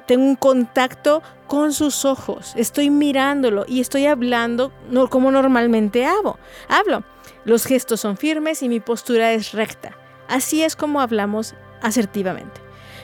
Tengo 0.06 0.24
un 0.24 0.36
contacto 0.36 1.22
con 1.46 1.72
sus 1.72 2.04
ojos. 2.04 2.54
Estoy 2.56 2.90
mirándolo 2.90 3.64
y 3.68 3.80
estoy 3.80 4.06
hablando 4.06 4.72
como 5.10 5.30
normalmente 5.30 6.06
hago. 6.06 6.38
Hablo. 6.68 7.04
Los 7.44 7.66
gestos 7.66 8.00
son 8.00 8.16
firmes 8.16 8.62
y 8.62 8.70
mi 8.70 8.80
postura 8.80 9.32
es 9.32 9.52
recta. 9.52 9.96
Así 10.28 10.62
es 10.62 10.76
como 10.76 11.00
hablamos 11.00 11.54
asertivamente. 11.82 12.60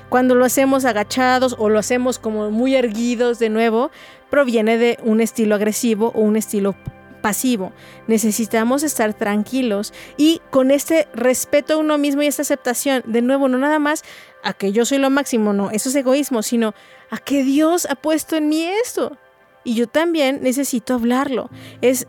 Cuando 0.09 0.35
lo 0.35 0.45
hacemos 0.45 0.85
agachados 0.85 1.55
o 1.59 1.69
lo 1.69 1.79
hacemos 1.79 2.19
como 2.19 2.51
muy 2.51 2.75
erguidos 2.75 3.39
de 3.39 3.49
nuevo, 3.49 3.91
proviene 4.29 4.77
de 4.77 4.99
un 5.05 5.21
estilo 5.21 5.55
agresivo 5.55 6.13
o 6.15 6.21
un 6.21 6.37
estilo 6.37 6.75
pasivo. 7.21 7.73
Necesitamos 8.07 8.83
estar 8.83 9.15
tranquilos 9.15 9.93
y 10.17 10.41
con 10.51 10.71
este 10.71 11.07
respeto 11.15 11.75
a 11.75 11.77
uno 11.77 11.99
mismo 11.99 12.23
y 12.23 12.27
esta 12.27 12.43
aceptación, 12.43 13.03
de 13.07 13.23
nuevo, 13.23 13.49
no 13.49 13.59
nada 13.59 13.79
más 13.79 14.03
a 14.43 14.53
que 14.53 14.73
yo 14.73 14.85
soy 14.85 14.99
lo 14.99 15.11
máximo, 15.11 15.53
no, 15.53 15.71
eso 15.71 15.91
es 15.91 15.95
egoísmo, 15.95 16.43
sino 16.43 16.75
a 17.11 17.19
que 17.19 17.45
Dios 17.45 17.87
ha 17.89 17.95
puesto 17.95 18.37
en 18.37 18.49
mí 18.49 18.65
esto. 18.65 19.17
Y 19.63 19.75
yo 19.75 19.87
también 19.87 20.41
necesito 20.43 20.95
hablarlo. 20.95 21.51
Es 21.83 22.07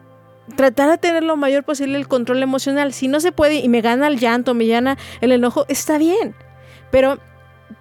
tratar 0.56 0.90
de 0.90 0.98
tener 0.98 1.24
lo 1.24 1.38
mayor 1.38 1.64
posible 1.64 1.98
el 1.98 2.08
control 2.08 2.44
emocional. 2.44 2.94
Si 2.94 3.08
no 3.08 3.20
se 3.20 3.32
puede 3.32 3.56
y 3.56 3.70
me 3.70 3.82
gana 3.82 4.08
el 4.08 4.20
llanto, 4.20 4.54
me 4.54 4.68
gana 4.68 4.98
el 5.22 5.32
enojo, 5.32 5.66
está 5.68 5.98
bien. 5.98 6.36
Pero 6.92 7.20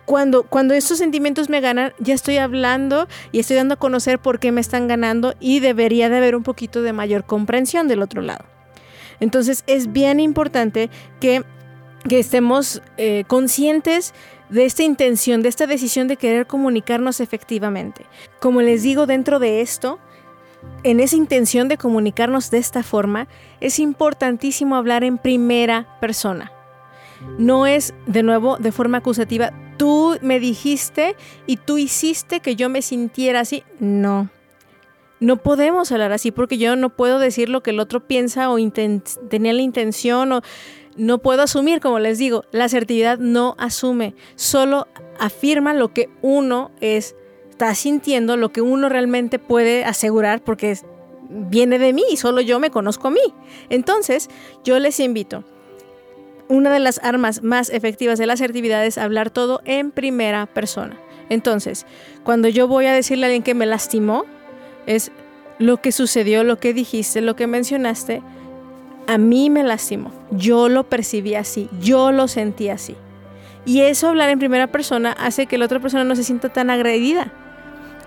cuando, 0.05 0.45
cuando 0.45 0.75
estos 0.75 0.99
sentimientos 0.99 1.49
me 1.49 1.61
ganan, 1.61 1.93
ya 1.99 2.15
estoy 2.15 2.39
hablando 2.39 3.09
y 3.33 3.41
estoy 3.41 3.57
dando 3.57 3.75
a 3.75 3.79
conocer 3.79 4.19
por 4.19 4.39
qué 4.39 4.53
me 4.53 4.61
están 4.61 4.89
ganando 4.89 5.35
y 5.41 5.61
debería 5.61 6.09
de 6.09 6.17
haber 6.17 6.37
un 6.37 6.43
poquito 6.43 6.83
de 6.83 6.93
mayor 6.93 7.25
comprensión 7.25 7.89
del 7.89 8.03
otro 8.03 8.23
lado. 8.23 8.45
Entonces 9.21 9.65
es 9.67 9.93
bien 9.93 10.19
importante 10.19 10.91
que, 11.21 11.45
que 12.09 12.19
estemos 12.19 12.83
eh, 12.97 13.25
conscientes 13.27 14.15
de 14.49 14.65
esta 14.65 14.83
intención, 14.83 15.43
de 15.43 15.49
esta 15.49 15.67
decisión 15.67 16.09
de 16.09 16.17
querer 16.17 16.47
comunicarnos 16.47 17.21
efectivamente. 17.21 18.07
Como 18.41 18.63
les 18.63 18.83
digo, 18.83 19.07
dentro 19.07 19.39
de 19.39 19.61
esto, 19.61 20.01
en 20.83 21.01
esa 21.01 21.17
intención 21.17 21.69
de 21.69 21.77
comunicarnos 21.77 22.51
de 22.51 22.59
esta 22.59 22.83
forma, 22.83 23.29
es 23.61 23.79
importantísimo 23.79 24.77
hablar 24.77 25.05
en 25.05 25.19
primera 25.19 25.99
persona. 26.01 26.53
No 27.39 27.67
es, 27.67 27.95
de 28.07 28.23
nuevo, 28.23 28.57
de 28.57 28.73
forma 28.73 28.99
acusativa, 28.99 29.53
tú 29.77 30.17
me 30.23 30.41
dijiste 30.41 31.17
y 31.47 31.57
tú 31.57 31.79
hiciste 31.79 32.41
que 32.41 32.57
yo 32.57 32.69
me 32.69 32.83
sintiera 32.83 33.41
así. 33.41 33.63
No. 33.79 34.31
No 35.21 35.37
podemos 35.37 35.93
hablar 35.93 36.13
así 36.13 36.31
porque 36.31 36.57
yo 36.57 36.77
no 36.77 36.89
puedo 36.89 37.19
decir 37.19 37.51
lo 37.51 37.63
que 37.63 37.71
el 37.71 37.81
otro 37.81 38.07
piensa 38.07 38.51
o 38.51 38.57
tenía 39.29 39.53
la 39.53 39.61
intención 39.61 40.33
o 40.33 40.41
no 40.97 41.19
puedo 41.19 41.43
asumir, 41.43 41.81
como 41.81 41.99
les 41.99 42.19
digo, 42.19 42.45
la 42.53 42.65
asertividad 42.65 43.19
no 43.19 43.55
asume, 43.59 44.15
solo 44.35 44.89
afirma 45.19 45.75
lo 45.75 45.93
que 45.93 46.09
uno 46.23 46.71
es, 46.81 47.15
está 47.61 47.75
sintiendo, 47.75 48.39
lo 48.39 48.53
que 48.53 48.63
uno 48.63 48.89
realmente 48.89 49.39
puede 49.39 49.85
asegurar 49.85 50.43
porque 50.43 50.79
viene 51.29 51.79
de 51.79 51.93
mí 51.93 52.03
y 52.11 52.17
solo 52.17 52.41
yo 52.41 52.59
me 52.59 52.71
conozco 52.71 53.09
a 53.09 53.11
mí. 53.11 53.21
Entonces, 53.69 54.31
yo 54.65 54.79
les 54.79 54.99
invito 54.99 55.45
una 56.49 56.73
de 56.73 56.81
las 56.81 57.01
armas 57.05 57.43
más 57.43 57.69
efectivas 57.69 58.19
de 58.19 58.27
la 58.27 58.33
asertividad 58.33 58.85
es 58.87 58.97
hablar 58.97 59.29
todo 59.29 59.61
en 59.67 59.91
primera 59.91 60.47
persona. 60.47 60.99
Entonces, 61.29 61.85
cuando 62.25 62.49
yo 62.49 62.67
voy 62.67 62.87
a 62.87 62.95
decirle 62.95 63.27
a 63.27 63.29
alguien 63.29 63.43
que 63.43 63.55
me 63.55 63.67
lastimó, 63.67 64.25
es 64.87 65.13
lo 65.59 65.83
que 65.83 65.93
sucedió, 65.93 66.43
lo 66.45 66.59
que 66.59 66.73
dijiste, 66.73 67.21
lo 67.21 67.37
que 67.37 67.47
mencionaste, 67.47 68.23
a 69.07 69.19
mí 69.19 69.51
me 69.51 69.63
lastimó. 69.63 70.13
Yo 70.31 70.71
lo 70.71 70.89
percibí 70.89 71.35
así, 71.35 71.69
yo 71.81 72.11
lo 72.11 72.27
sentí 72.27 72.71
así. 72.71 72.97
Y 73.67 73.83
eso 73.83 74.09
hablar 74.09 74.31
en 74.31 74.39
primera 74.39 74.67
persona 74.67 75.13
hace 75.13 75.45
que 75.45 75.59
la 75.59 75.67
otra 75.67 75.79
persona 75.79 76.05
no 76.05 76.17
se 76.17 76.25
sienta 76.25 76.49
tan 76.49 76.71
agredida 76.71 77.33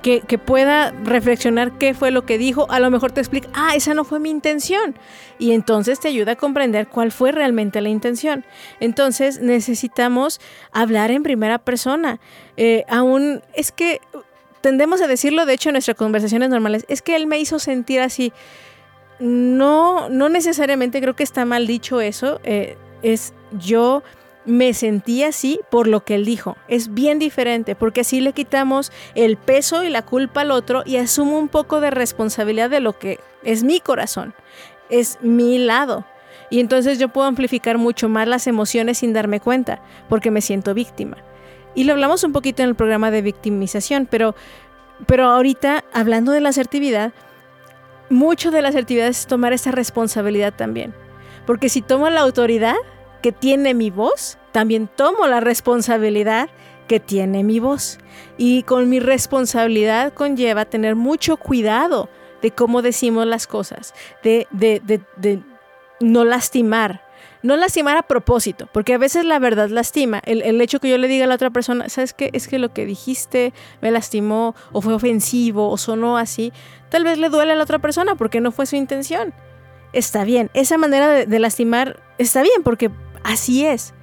que, 0.04 0.38
pueda 0.38 0.92
reflexionar 1.04 1.78
qué 1.78 1.94
fue 1.94 2.12
lo 2.12 2.26
que 2.26 2.38
dijo, 2.38 2.70
a 2.70 2.80
lo 2.80 2.92
mejor 2.92 3.14
te 3.14 3.22
explica, 3.22 3.50
ah, 3.54 3.74
esa 3.76 3.94
no 3.94 4.04
fue 4.04 4.20
mi 4.20 4.30
intención. 4.30 4.96
Y 5.40 5.54
entonces 5.54 6.00
te 6.00 6.10
ayuda 6.10 6.34
a 6.34 6.36
comprender 6.36 6.88
cuál 6.88 7.12
fue 7.12 7.32
realmente 7.32 7.82
la 7.82 7.90
intención. 7.90 8.46
Entonces 8.80 9.40
necesitamos 9.40 10.42
hablar 10.74 11.10
en 11.10 11.24
primera 11.24 11.58
persona. 11.58 12.20
Eh, 12.58 12.84
aún 12.90 13.42
es 13.56 13.72
que 13.72 14.02
tendemos 14.62 15.02
a 15.02 15.08
decirlo, 15.08 15.46
de 15.46 15.54
hecho, 15.54 15.70
en 15.70 15.74
nuestras 15.74 15.98
conversaciones 15.98 16.50
normales, 16.50 16.86
es 16.90 17.02
que 17.02 17.16
él 17.16 17.26
me 17.26 17.40
hizo 17.40 17.58
sentir 17.58 18.02
así. 18.02 18.34
No, 19.20 20.10
no 20.10 20.28
necesariamente 20.28 21.00
creo 21.02 21.16
que 21.16 21.24
está 21.24 21.46
mal 21.46 21.66
dicho 21.66 22.02
eso. 22.02 22.42
Eh, 22.44 22.78
es 23.02 23.34
yo 23.52 24.04
me 24.46 24.74
sentí 24.74 25.24
así 25.24 25.60
por 25.70 25.88
lo 25.88 26.04
que 26.04 26.16
él 26.16 26.26
dijo. 26.26 26.58
Es 26.68 26.94
bien 26.94 27.20
diferente 27.20 27.76
porque 27.76 28.02
así 28.02 28.22
le 28.22 28.34
quitamos 28.34 28.92
el 29.16 29.38
peso 29.38 29.84
y 29.84 29.90
la 29.90 30.04
culpa 30.04 30.42
al 30.42 30.52
otro 30.52 30.84
y 30.86 30.98
asumo 30.98 31.38
un 31.38 31.48
poco 31.48 31.82
de 31.82 31.92
responsabilidad 31.92 32.70
de 32.70 32.80
lo 32.80 32.98
que 32.98 33.20
es 33.44 33.64
mi 33.64 33.80
corazón, 33.80 34.34
es 34.90 35.18
mi 35.22 35.58
lado. 35.58 36.06
Y 36.50 36.60
entonces 36.60 37.00
yo 37.00 37.10
puedo 37.10 37.28
amplificar 37.28 37.78
mucho 37.78 38.10
más 38.10 38.28
las 38.28 38.48
emociones 38.48 39.00
sin 39.00 39.14
darme 39.14 39.40
cuenta 39.40 39.82
porque 40.10 40.32
me 40.32 40.42
siento 40.42 40.74
víctima. 40.74 41.18
Y 41.76 41.86
lo 41.86 41.94
hablamos 41.94 42.24
un 42.24 42.34
poquito 42.34 42.62
en 42.62 42.70
el 42.70 42.76
programa 42.76 43.10
de 43.10 43.24
victimización, 43.24 44.08
pero, 44.10 44.36
pero 45.08 45.26
ahorita 45.26 45.84
hablando 45.94 46.32
de 46.32 46.42
la 46.42 46.50
asertividad, 46.50 47.12
mucho 48.10 48.52
de 48.52 48.62
la 48.62 48.70
asertividad 48.70 49.08
es 49.08 49.26
tomar 49.26 49.54
esa 49.54 49.72
responsabilidad 49.72 50.54
también. 50.54 50.94
Porque 51.48 51.70
si 51.70 51.82
tomo 51.82 52.10
la 52.10 52.22
autoridad, 52.22 52.76
que 53.24 53.32
tiene 53.32 53.74
mi 53.74 53.90
voz, 53.90 54.38
también 54.54 54.88
tomo 54.88 55.28
la 55.28 55.42
responsabilidad 55.42 56.50
que 56.88 57.02
tiene 57.02 57.44
mi 57.44 57.60
voz. 57.60 58.00
Y 58.38 58.64
con 58.64 58.88
mi 58.88 59.02
responsabilidad 59.02 60.14
conlleva 60.14 60.64
tener 60.66 60.96
mucho 60.96 61.36
cuidado 61.36 62.10
de 62.42 62.52
cómo 62.52 62.82
decimos 62.82 63.26
las 63.26 63.48
cosas, 63.48 63.94
de, 64.22 64.48
no 66.00 66.24
lastimar. 66.24 67.04
No 67.42 67.58
lastimar 67.58 67.98
a 67.98 68.04
propósito, 68.04 68.70
porque 68.72 68.94
a 68.94 68.98
veces 68.98 69.26
la 69.26 69.38
verdad 69.38 69.68
lastima. 69.68 70.22
El, 70.26 70.42
el, 70.44 70.62
hecho 70.62 70.80
que 70.80 70.90
yo 70.90 70.98
le 70.98 71.10
diga 71.10 71.26
a 71.26 71.28
la 71.28 71.36
otra 71.36 71.50
persona, 71.50 71.90
¿sabes 71.90 72.14
qué? 72.14 72.30
Es 72.32 72.48
que 72.48 72.58
lo 72.58 72.74
que 72.74 72.86
dijiste 72.86 73.54
me 73.82 73.92
lastimó, 73.92 74.56
o 74.72 74.82
fue 74.82 74.94
ofensivo, 74.94 75.70
o 75.70 75.78
sonó 75.78 76.18
así. 76.18 76.54
Tal 76.88 77.04
vez 77.04 77.18
le 77.18 77.28
duele 77.28 77.52
a 77.52 77.56
la 77.56 77.64
otra 77.64 77.80
persona 77.80 78.16
porque 78.16 78.40
no 78.40 78.54
fue 78.54 78.66
su 78.66 78.78
intención. 78.78 79.34
Está 79.92 80.24
bien. 80.24 80.52
Esa 80.54 80.78
manera 80.78 81.26
de 81.26 81.40
lastimar 81.40 82.02
está 82.18 82.44
bien, 82.44 82.64
porque 82.64 82.90
Así 83.24 83.66
es. 83.66 83.94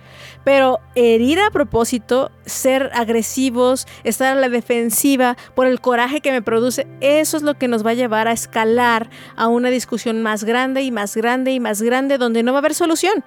Pero 0.44 0.80
herir 0.94 1.38
a 1.40 1.50
propósito, 1.50 2.30
ser 2.46 2.90
agresivos, 2.94 3.86
estar 4.04 4.36
a 4.36 4.40
la 4.40 4.48
defensiva 4.48 5.36
por 5.54 5.66
el 5.66 5.80
coraje 5.80 6.20
que 6.20 6.32
me 6.32 6.42
produce, 6.42 6.86
eso 7.00 7.36
es 7.36 7.42
lo 7.42 7.54
que 7.54 7.68
nos 7.68 7.84
va 7.84 7.90
a 7.90 7.94
llevar 7.94 8.28
a 8.28 8.32
escalar 8.32 9.10
a 9.36 9.48
una 9.48 9.70
discusión 9.70 10.22
más 10.22 10.44
grande 10.44 10.82
y 10.82 10.90
más 10.90 11.16
grande 11.16 11.52
y 11.52 11.60
más 11.60 11.82
grande 11.82 12.18
donde 12.18 12.42
no 12.42 12.52
va 12.52 12.58
a 12.58 12.60
haber 12.60 12.74
solución. 12.74 13.24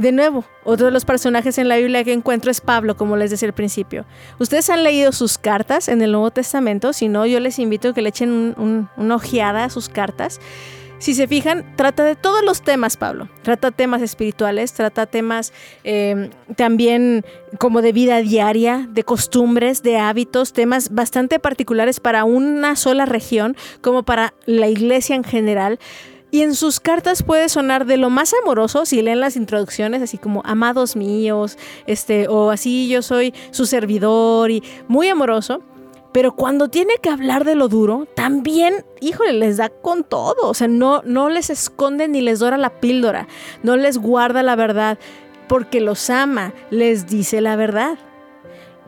De 0.00 0.12
nuevo, 0.12 0.46
otro 0.64 0.86
de 0.86 0.92
los 0.92 1.04
personajes 1.04 1.58
en 1.58 1.68
la 1.68 1.76
Biblia 1.76 2.04
que 2.04 2.14
encuentro 2.14 2.50
es 2.50 2.62
Pablo, 2.62 2.96
como 2.96 3.18
les 3.18 3.30
decía 3.30 3.48
al 3.48 3.52
principio. 3.52 4.06
Ustedes 4.38 4.70
han 4.70 4.82
leído 4.82 5.12
sus 5.12 5.36
cartas 5.36 5.88
en 5.88 6.00
el 6.00 6.12
Nuevo 6.12 6.30
Testamento, 6.30 6.94
si 6.94 7.08
no, 7.08 7.26
yo 7.26 7.38
les 7.38 7.58
invito 7.58 7.90
a 7.90 7.92
que 7.92 8.00
le 8.00 8.08
echen 8.08 8.88
una 8.96 9.14
ojeada 9.14 9.64
a 9.64 9.68
sus 9.68 9.90
cartas. 9.90 10.40
Si 11.00 11.14
se 11.14 11.26
fijan, 11.26 11.64
trata 11.76 12.04
de 12.04 12.14
todos 12.14 12.44
los 12.44 12.60
temas, 12.60 12.98
Pablo. 12.98 13.30
Trata 13.40 13.70
temas 13.70 14.02
espirituales, 14.02 14.74
trata 14.74 15.06
temas 15.06 15.54
eh, 15.82 16.28
también 16.56 17.24
como 17.58 17.80
de 17.80 17.92
vida 17.92 18.20
diaria, 18.20 18.86
de 18.86 19.02
costumbres, 19.02 19.82
de 19.82 19.96
hábitos, 19.96 20.52
temas 20.52 20.94
bastante 20.94 21.38
particulares 21.38 22.00
para 22.00 22.24
una 22.24 22.76
sola 22.76 23.06
región, 23.06 23.56
como 23.80 24.02
para 24.02 24.34
la 24.44 24.68
iglesia 24.68 25.16
en 25.16 25.24
general. 25.24 25.78
Y 26.30 26.42
en 26.42 26.54
sus 26.54 26.80
cartas 26.80 27.22
puede 27.22 27.48
sonar 27.48 27.86
de 27.86 27.96
lo 27.96 28.10
más 28.10 28.34
amoroso, 28.34 28.84
si 28.84 29.00
leen 29.00 29.20
las 29.20 29.36
introducciones, 29.36 30.02
así 30.02 30.18
como 30.18 30.42
amados 30.44 30.96
míos, 30.96 31.56
este, 31.86 32.28
o 32.28 32.50
así 32.50 32.88
yo 32.88 33.00
soy 33.00 33.32
su 33.52 33.64
servidor, 33.64 34.50
y 34.50 34.62
muy 34.86 35.08
amoroso. 35.08 35.62
Pero 36.12 36.34
cuando 36.34 36.68
tiene 36.68 36.94
que 37.00 37.08
hablar 37.08 37.44
de 37.44 37.54
lo 37.54 37.68
duro, 37.68 38.06
también, 38.14 38.84
híjole, 39.00 39.32
les 39.32 39.58
da 39.58 39.68
con 39.68 40.02
todo. 40.02 40.48
O 40.48 40.54
sea, 40.54 40.66
no, 40.66 41.02
no 41.04 41.28
les 41.28 41.50
esconde 41.50 42.08
ni 42.08 42.20
les 42.20 42.40
dora 42.40 42.56
la 42.56 42.80
píldora, 42.80 43.28
no 43.62 43.76
les 43.76 43.98
guarda 43.98 44.42
la 44.42 44.56
verdad, 44.56 44.98
porque 45.48 45.80
los 45.80 46.10
ama, 46.10 46.52
les 46.70 47.06
dice 47.06 47.40
la 47.40 47.56
verdad. 47.56 47.98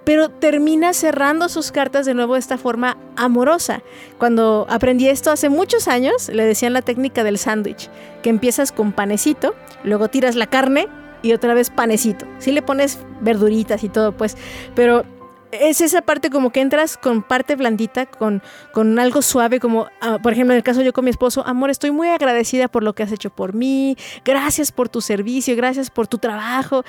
Pero 0.04 0.30
termina 0.30 0.94
cerrando 0.94 1.48
sus 1.48 1.70
cartas 1.70 2.06
de 2.06 2.14
nuevo 2.14 2.34
de 2.34 2.40
esta 2.40 2.58
forma 2.58 2.98
amorosa. 3.14 3.82
Cuando 4.18 4.66
aprendí 4.68 5.06
esto 5.06 5.30
hace 5.30 5.48
muchos 5.48 5.86
años, 5.86 6.28
le 6.28 6.44
decían 6.44 6.72
la 6.72 6.82
técnica 6.82 7.22
del 7.22 7.38
sándwich, 7.38 7.88
que 8.20 8.30
empiezas 8.30 8.72
con 8.72 8.90
panecito, 8.90 9.54
luego 9.84 10.08
tiras 10.08 10.34
la 10.34 10.48
carne 10.48 10.88
y 11.22 11.34
otra 11.34 11.54
vez 11.54 11.70
panecito. 11.70 12.26
Si 12.40 12.50
le 12.50 12.62
pones 12.62 12.98
verduritas 13.20 13.84
y 13.84 13.88
todo, 13.88 14.10
pues, 14.10 14.36
pero 14.74 15.04
es 15.52 15.82
esa 15.82 16.02
parte 16.02 16.30
como 16.30 16.50
que 16.50 16.60
entras 16.60 16.96
con 16.96 17.22
parte 17.22 17.56
blandita, 17.56 18.06
con, 18.06 18.42
con 18.72 18.98
algo 18.98 19.22
suave, 19.22 19.60
como 19.60 19.86
ah, 20.00 20.18
por 20.22 20.32
ejemplo 20.32 20.54
en 20.54 20.56
el 20.56 20.64
caso 20.64 20.80
yo 20.80 20.92
con 20.92 21.04
mi 21.04 21.10
esposo, 21.10 21.46
amor, 21.46 21.70
estoy 21.70 21.90
muy 21.90 22.08
agradecida 22.08 22.68
por 22.68 22.82
lo 22.82 22.94
que 22.94 23.02
has 23.02 23.12
hecho 23.12 23.30
por 23.30 23.52
mí, 23.52 23.96
gracias 24.24 24.72
por 24.72 24.88
tu 24.88 25.00
servicio, 25.00 25.54
gracias 25.54 25.90
por 25.90 26.08
tu 26.08 26.18
trabajo. 26.18 26.84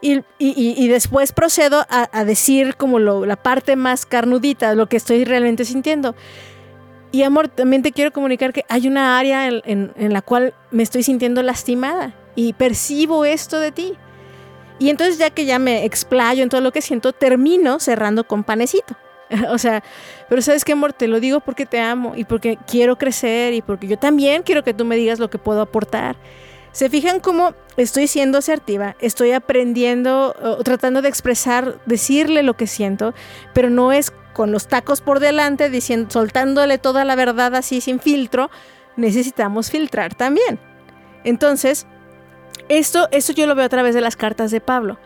Y, 0.00 0.22
y, 0.38 0.86
después 0.86 1.32
procedo 1.32 1.84
a, 1.90 2.24
decir 2.24 2.76
como 2.76 3.00
la 3.00 3.34
parte 3.34 3.74
más 3.74 4.06
carnudita, 4.06 4.76
lo 4.76 4.88
que 4.88 4.96
estoy 4.96 5.24
realmente 5.24 5.64
sintiendo. 5.64 6.14
Y 7.10 7.24
amor, 7.24 7.48
también 7.48 7.82
te 7.82 7.90
quiero 7.90 8.12
comunicar 8.12 8.52
que 8.52 8.64
hay 8.68 8.86
una 8.86 9.18
área 9.18 9.48
en, 9.48 9.62
en 9.64 10.12
la 10.12 10.22
cual 10.22 10.54
me 10.70 10.84
estoy 10.84 11.02
sintiendo 11.02 11.42
lastimada 11.42 12.14
y 12.36 12.52
percibo 12.52 13.24
esto 13.24 13.58
de 13.58 13.72
ti. 13.72 13.98
Y 14.78 14.90
entonces 14.90 15.18
ya 15.18 15.30
que 15.30 15.44
ya 15.44 15.58
me 15.58 15.84
explayo 15.84 16.42
en 16.42 16.48
todo 16.48 16.60
lo 16.60 16.72
que 16.72 16.82
siento, 16.82 17.12
termino 17.12 17.80
cerrando 17.80 18.24
con 18.24 18.44
panecito. 18.44 18.96
o 19.50 19.58
sea, 19.58 19.82
pero 20.28 20.42
sabes 20.42 20.64
qué, 20.64 20.72
amor, 20.72 20.92
te 20.92 21.08
lo 21.08 21.20
digo 21.20 21.40
porque 21.40 21.66
te 21.66 21.80
amo 21.80 22.14
y 22.16 22.24
porque 22.24 22.58
quiero 22.66 22.96
crecer 22.96 23.54
y 23.54 23.62
porque 23.62 23.86
yo 23.86 23.98
también 23.98 24.42
quiero 24.42 24.62
que 24.64 24.74
tú 24.74 24.84
me 24.84 24.96
digas 24.96 25.18
lo 25.18 25.30
que 25.30 25.38
puedo 25.38 25.60
aportar. 25.60 26.16
¿Se 26.72 26.90
fijan 26.90 27.20
cómo 27.20 27.54
estoy 27.76 28.06
siendo 28.06 28.38
asertiva? 28.38 28.94
Estoy 29.00 29.32
aprendiendo, 29.32 30.34
o 30.40 30.62
tratando 30.62 31.02
de 31.02 31.08
expresar, 31.08 31.80
decirle 31.86 32.42
lo 32.42 32.56
que 32.56 32.66
siento, 32.66 33.14
pero 33.52 33.70
no 33.70 33.90
es 33.92 34.12
con 34.32 34.52
los 34.52 34.68
tacos 34.68 35.00
por 35.00 35.18
delante, 35.18 35.70
diciendo, 35.70 36.10
soltándole 36.10 36.78
toda 36.78 37.04
la 37.04 37.16
verdad 37.16 37.54
así 37.56 37.80
sin 37.80 37.98
filtro. 37.98 38.50
Necesitamos 38.96 39.70
filtrar 39.70 40.14
también. 40.14 40.60
Entonces, 41.24 41.86
esto, 42.68 43.08
esto 43.10 43.32
yo 43.32 43.46
lo 43.46 43.54
veo 43.54 43.64
a 43.64 43.68
través 43.68 43.94
de 43.94 44.00
las 44.00 44.16
cartas 44.16 44.50
de 44.50 44.60
Pablo. 44.60 44.98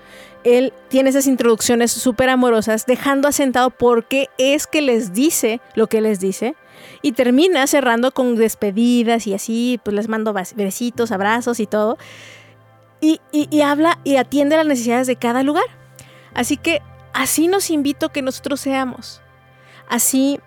Él 0.45 0.73
tiene 0.89 1.11
esas 1.11 1.27
introducciones 1.27 1.93
súper 1.93 2.29
amorosas, 2.29 2.87
dejando 2.87 3.29
asentado 3.29 3.71
por 3.71 4.07
qué 4.07 4.29
es 4.39 4.67
que 4.67 4.83
les 4.83 5.13
dice 5.13 5.61
lo 5.75 5.87
que 5.87 6.01
les 6.01 6.19
dice. 6.19 6.57
Y 7.01 7.13
termina 7.13 7.67
cerrando 7.67 8.11
con 8.11 8.35
despedidas 8.35 9.27
y 9.27 9.35
así, 9.35 9.81
pues 9.85 9.95
les 9.95 10.09
mando 10.09 10.33
besitos, 10.33 11.13
abrazos 11.13 11.61
y 11.61 11.67
todo. 11.67 11.97
Y, 13.01 13.21
y 13.33 13.61
habla 13.61 13.99
y 14.05 14.17
atiende 14.17 14.57
las 14.57 14.67
necesidades 14.67 15.07
de 15.07 15.17
cada 15.17 15.43
lugar. 15.43 15.65
Así 16.35 16.57
que 16.57 16.83
así 17.13 17.47
nos 17.47 17.71
invito 17.71 18.11
que 18.11 18.23
nosotros 18.23 18.61
seamos. 18.61 19.21
Así 19.89 20.41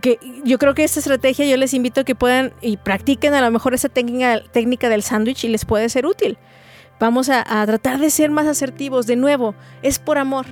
que 0.00 0.18
yo 0.44 0.58
creo 0.58 0.74
que 0.74 0.84
esta 0.84 1.00
estrategia 1.00 1.46
yo 1.46 1.56
les 1.56 1.74
invito 1.74 2.00
a 2.00 2.04
que 2.04 2.14
puedan 2.14 2.52
y 2.60 2.76
practiquen 2.76 3.34
a 3.34 3.40
lo 3.40 3.50
mejor 3.50 3.74
esa 3.74 3.88
técnica, 3.88 4.42
técnica 4.52 4.88
del 4.88 5.02
sándwich 5.02 5.44
y 5.44 5.48
les 5.48 5.64
puede 5.64 5.88
ser 5.88 6.06
útil. 6.06 6.38
Vamos 7.00 7.28
a, 7.28 7.44
a, 7.46 7.66
tratar 7.66 7.98
de 7.98 8.10
ser 8.10 8.30
más 8.30 8.46
asertivos. 8.46 9.06
De 9.06 9.16
nuevo, 9.16 9.54
es 9.82 9.98
por 9.98 10.18
amor. 10.18 10.46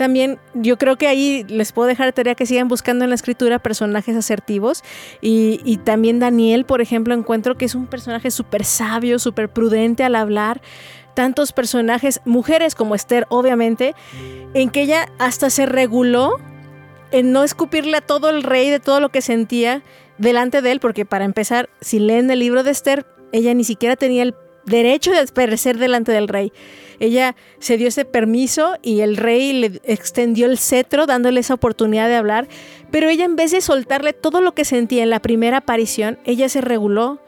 También 0.00 0.38
yo 0.54 0.78
creo 0.78 0.96
que 0.96 1.08
ahí 1.08 1.44
les 1.48 1.72
puedo 1.72 1.86
dejar 1.86 2.14
tarea 2.14 2.34
que 2.34 2.46
sigan 2.46 2.68
buscando 2.68 3.04
en 3.04 3.10
la 3.10 3.14
escritura 3.14 3.58
personajes 3.58 4.16
asertivos. 4.16 4.82
Y, 5.20 5.60
y 5.62 5.76
también 5.76 6.18
Daniel, 6.18 6.64
por 6.64 6.80
ejemplo, 6.80 7.12
encuentro 7.12 7.58
que 7.58 7.66
es 7.66 7.74
un 7.74 7.86
personaje 7.86 8.30
súper 8.30 8.64
sabio, 8.64 9.18
súper 9.18 9.50
prudente 9.52 10.02
al 10.02 10.14
hablar. 10.14 10.62
Tantos 11.14 11.52
personajes, 11.52 12.22
mujeres 12.24 12.74
como 12.74 12.94
Esther, 12.94 13.26
obviamente, 13.28 13.94
en 14.54 14.70
que 14.70 14.82
ella 14.82 15.06
hasta 15.18 15.50
se 15.50 15.66
reguló 15.66 16.38
en 17.12 17.32
no 17.32 17.44
escupirle 17.44 17.96
a 17.96 18.00
todo 18.00 18.30
el 18.30 18.42
rey 18.42 18.70
de 18.70 18.80
todo 18.80 19.00
lo 19.00 19.10
que 19.10 19.22
sentía 19.22 19.82
delante 20.18 20.62
de 20.62 20.72
él, 20.72 20.80
porque 20.80 21.04
para 21.04 21.24
empezar, 21.24 21.70
si 21.80 21.98
leen 21.98 22.30
el 22.30 22.38
libro 22.38 22.62
de 22.62 22.70
Esther, 22.70 23.06
ella 23.32 23.54
ni 23.54 23.64
siquiera 23.64 23.96
tenía 23.96 24.22
el 24.22 24.34
derecho 24.66 25.10
de 25.10 25.20
aparecer 25.20 25.78
delante 25.78 26.12
del 26.12 26.28
rey. 26.28 26.52
Ella 27.00 27.34
se 27.58 27.78
dio 27.78 27.88
ese 27.88 28.04
permiso 28.04 28.76
y 28.82 29.00
el 29.00 29.16
rey 29.16 29.52
le 29.54 29.80
extendió 29.84 30.46
el 30.46 30.58
cetro 30.58 31.06
dándole 31.06 31.40
esa 31.40 31.54
oportunidad 31.54 32.08
de 32.08 32.16
hablar, 32.16 32.46
pero 32.90 33.08
ella 33.08 33.24
en 33.24 33.36
vez 33.36 33.52
de 33.52 33.62
soltarle 33.62 34.12
todo 34.12 34.40
lo 34.40 34.52
que 34.52 34.64
sentía 34.64 35.02
en 35.02 35.10
la 35.10 35.20
primera 35.20 35.58
aparición, 35.58 36.18
ella 36.24 36.48
se 36.50 36.60
reguló, 36.60 37.20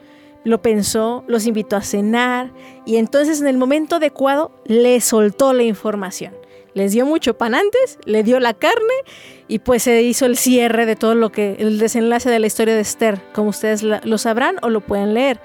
lo 0.43 0.61
pensó, 0.61 1.23
los 1.27 1.47
invitó 1.47 1.75
a 1.75 1.81
cenar 1.81 2.51
y 2.85 2.97
entonces 2.97 3.41
en 3.41 3.47
el 3.47 3.57
momento 3.57 3.95
adecuado 3.95 4.51
le 4.65 5.01
soltó 5.01 5.53
la 5.53 5.63
información 5.63 6.42
les 6.73 6.91
dio 6.91 7.05
mucho 7.05 7.35
pan 7.35 7.55
antes, 7.55 7.99
le 8.05 8.23
dio 8.23 8.39
la 8.39 8.53
carne 8.53 8.93
y 9.47 9.59
pues 9.59 9.83
se 9.83 10.01
hizo 10.01 10.25
el 10.25 10.37
cierre 10.37 10.85
de 10.85 10.95
todo 10.95 11.15
lo 11.15 11.31
que, 11.31 11.55
el 11.59 11.77
desenlace 11.79 12.29
de 12.29 12.39
la 12.39 12.47
historia 12.47 12.75
de 12.75 12.81
Esther, 12.81 13.21
como 13.33 13.49
ustedes 13.49 13.83
lo 13.83 14.17
sabrán 14.17 14.55
o 14.61 14.69
lo 14.69 14.81
pueden 14.81 15.13
leer. 15.13 15.39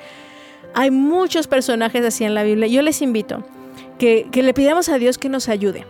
Hay 0.75 0.91
muchos 0.91 1.47
personajes 1.47 2.05
así 2.05 2.25
en 2.25 2.35
la 2.35 2.43
Biblia. 2.43 2.69
Yo 2.69 2.83
les 2.83 3.03
invito 3.03 3.45
que, 3.99 4.29
que 4.31 4.43
le 4.43 4.55
pidamos 4.55 4.89
a 4.89 4.99
Dios 4.99 5.19
que 5.19 5.29
nos 5.29 5.49
ayude, 5.49 5.85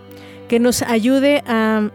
que 0.49 0.61
nos 0.61 0.83
ayude 0.83 1.43
a, 1.47 1.91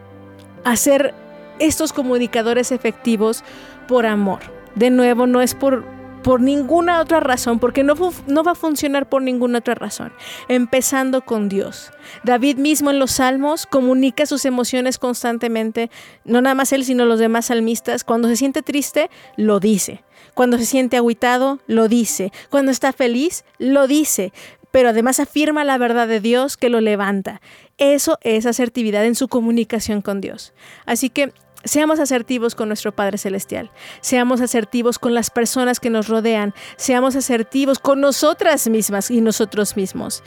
a 0.64 0.76
ser 0.76 1.14
estos 1.58 1.92
comunicadores 1.92 2.72
efectivos 2.72 3.42
por 3.88 4.06
amor. 4.06 4.40
De 4.74 4.90
nuevo, 4.90 5.26
no 5.26 5.40
es 5.40 5.54
por, 5.54 5.84
por 6.24 6.40
ninguna 6.40 7.00
otra 7.00 7.20
razón, 7.20 7.58
porque 7.58 7.84
no, 7.84 7.94
no, 8.26 8.42
va 8.42 8.52
a 8.52 8.56
funcionar 8.56 9.08
por 9.08 9.22
ninguna 9.22 9.58
otra 9.58 9.74
razón. 9.74 10.12
Empezando 10.48 11.20
con 11.20 11.50
Dios. 11.50 11.92
David 12.24 12.56
mismo 12.56 12.90
en 12.90 12.98
los 12.98 13.12
salmos 13.12 13.66
comunica 13.66 14.24
sus 14.24 14.46
emociones 14.46 14.98
constantemente, 14.98 15.90
no 16.24 16.40
nada 16.40 16.54
más 16.54 16.72
él, 16.72 16.84
sino 16.84 17.04
los 17.04 17.20
demás 17.20 17.46
salmistas. 17.46 18.04
Cuando 18.04 18.28
se 18.28 18.36
siente 18.36 18.62
triste, 18.62 19.10
lo 19.36 19.60
dice. 19.60 20.02
Cuando 20.32 20.56
se 20.56 20.64
siente 20.64 20.96
aguitado, 20.96 21.60
lo 21.66 21.88
dice. 21.88 22.32
Cuando 22.48 22.72
está 22.72 22.94
feliz, 22.94 23.44
lo 23.58 23.86
dice. 23.86 24.32
Pero 24.70 24.88
además 24.88 25.20
afirma 25.20 25.62
la 25.62 25.76
verdad 25.76 26.08
de 26.08 26.20
Dios 26.20 26.56
que 26.56 26.70
lo 26.70 26.80
levanta. 26.80 27.42
Eso 27.76 28.18
es 28.22 28.46
asertividad 28.46 29.04
en 29.04 29.14
su 29.14 29.28
comunicación 29.28 30.00
con 30.00 30.22
Dios. 30.22 30.54
Así 30.86 31.10
que 31.10 31.32
Seamos 31.64 31.98
asertivos 31.98 32.54
con 32.54 32.68
nuestro 32.68 32.92
Padre 32.92 33.16
Celestial, 33.16 33.70
seamos 34.00 34.40
asertivos 34.40 34.98
con 34.98 35.14
las 35.14 35.30
personas 35.30 35.80
que 35.80 35.90
nos 35.90 36.08
rodean, 36.08 36.54
seamos 36.76 37.16
asertivos 37.16 37.78
con 37.78 38.00
nosotras 38.00 38.68
mismas 38.68 39.10
y 39.10 39.20
nosotros 39.20 39.76
mismos. 39.76 40.22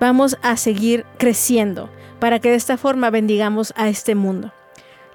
Vamos 0.00 0.38
a 0.42 0.56
seguir 0.56 1.04
creciendo 1.18 1.90
para 2.20 2.38
que 2.38 2.50
de 2.50 2.56
esta 2.56 2.76
forma 2.76 3.10
bendigamos 3.10 3.72
a 3.76 3.88
este 3.88 4.14
mundo. 4.14 4.52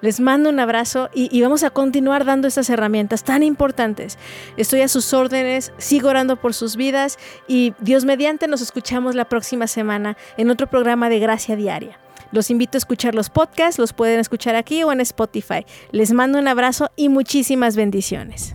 Les 0.02 0.20
mando 0.20 0.50
un 0.50 0.60
abrazo 0.60 1.08
y, 1.14 1.40
vamos 1.40 1.62
a 1.62 1.70
continuar 1.70 2.26
dando 2.26 2.46
estas 2.46 2.68
herramientas 2.68 3.24
tan 3.24 3.42
importantes. 3.42 4.18
Estoy 4.58 4.82
a 4.82 4.88
sus 4.88 5.14
órdenes, 5.14 5.72
sigo 5.78 6.10
orando 6.10 6.36
por 6.36 6.52
sus 6.52 6.76
vidas 6.76 7.18
y 7.48 7.72
Dios 7.80 8.04
mediante 8.04 8.46
nos 8.46 8.60
escuchamos 8.60 9.14
la 9.14 9.24
próxima 9.30 9.66
semana 9.66 10.18
en 10.36 10.50
otro 10.50 10.66
programa 10.66 11.08
de 11.08 11.20
Gracia 11.20 11.56
Diaria. 11.56 12.03
Los 12.32 12.50
invito 12.50 12.76
a 12.76 12.80
escuchar 12.80 13.14
los 13.14 13.30
podcasts, 13.30 13.78
los 13.78 13.92
pueden 13.92 14.20
escuchar 14.20 14.56
aquí 14.56 14.82
o 14.82 14.92
en 14.92 15.00
Spotify. 15.00 15.64
Les 15.92 16.12
mando 16.12 16.38
un 16.38 16.48
abrazo 16.48 16.90
y 16.96 17.08
muchísimas 17.08 17.76
bendiciones. 17.76 18.54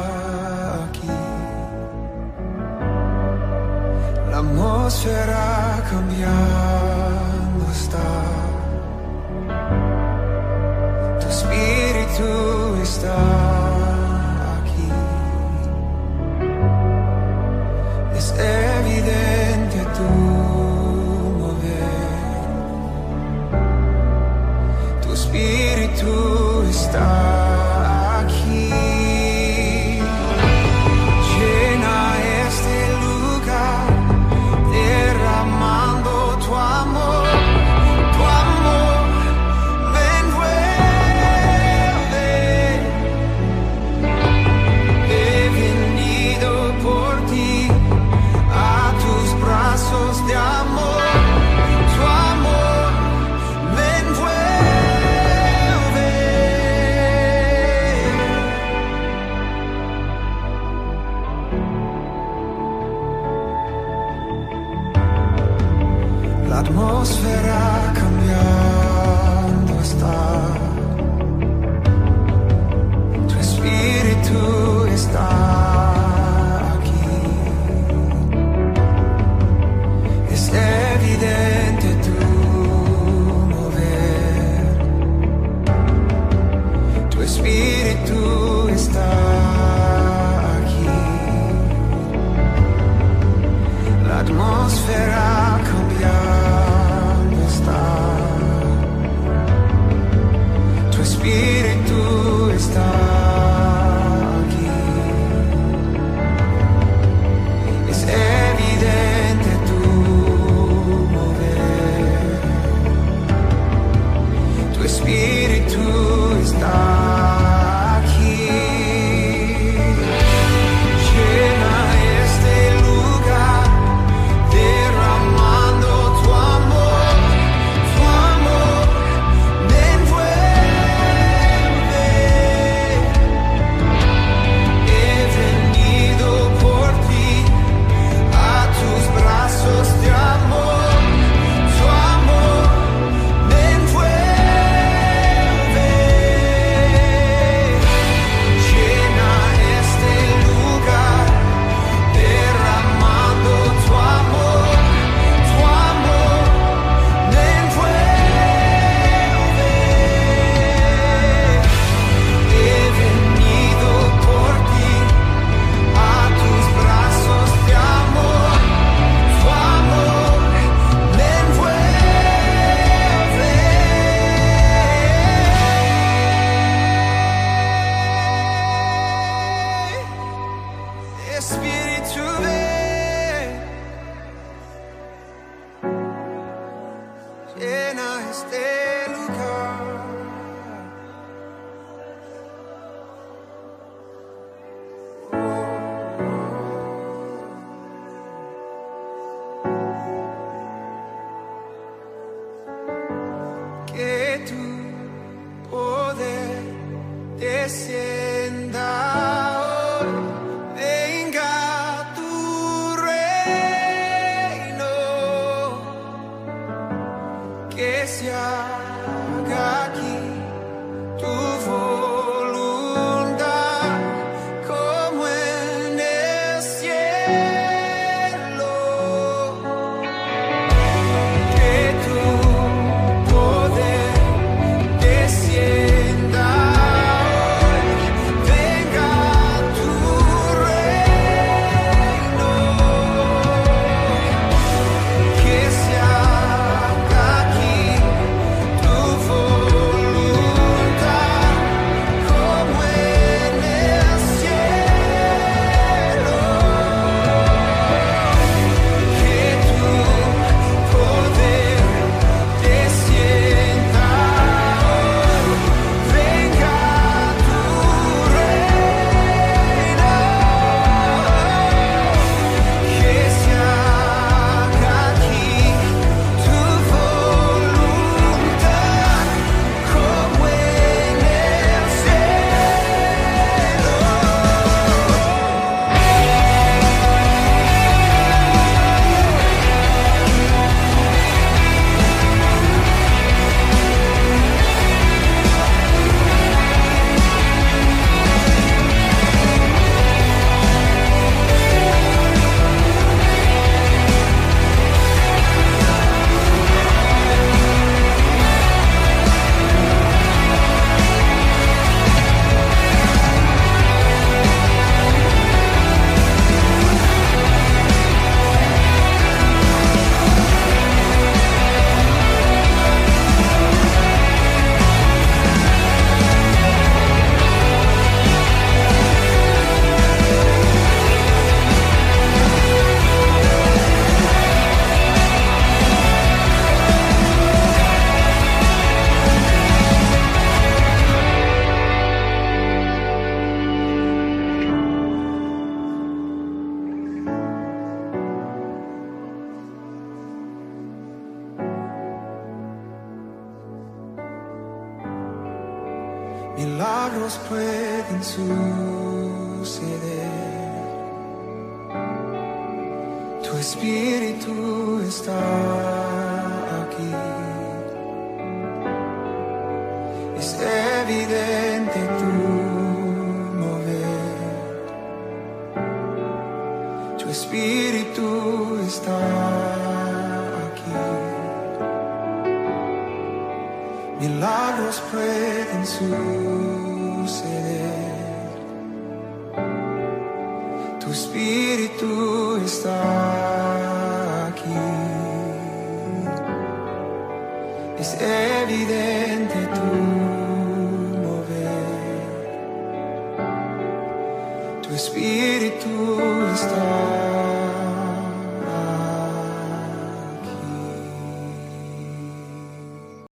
atmósfera 66.71 67.70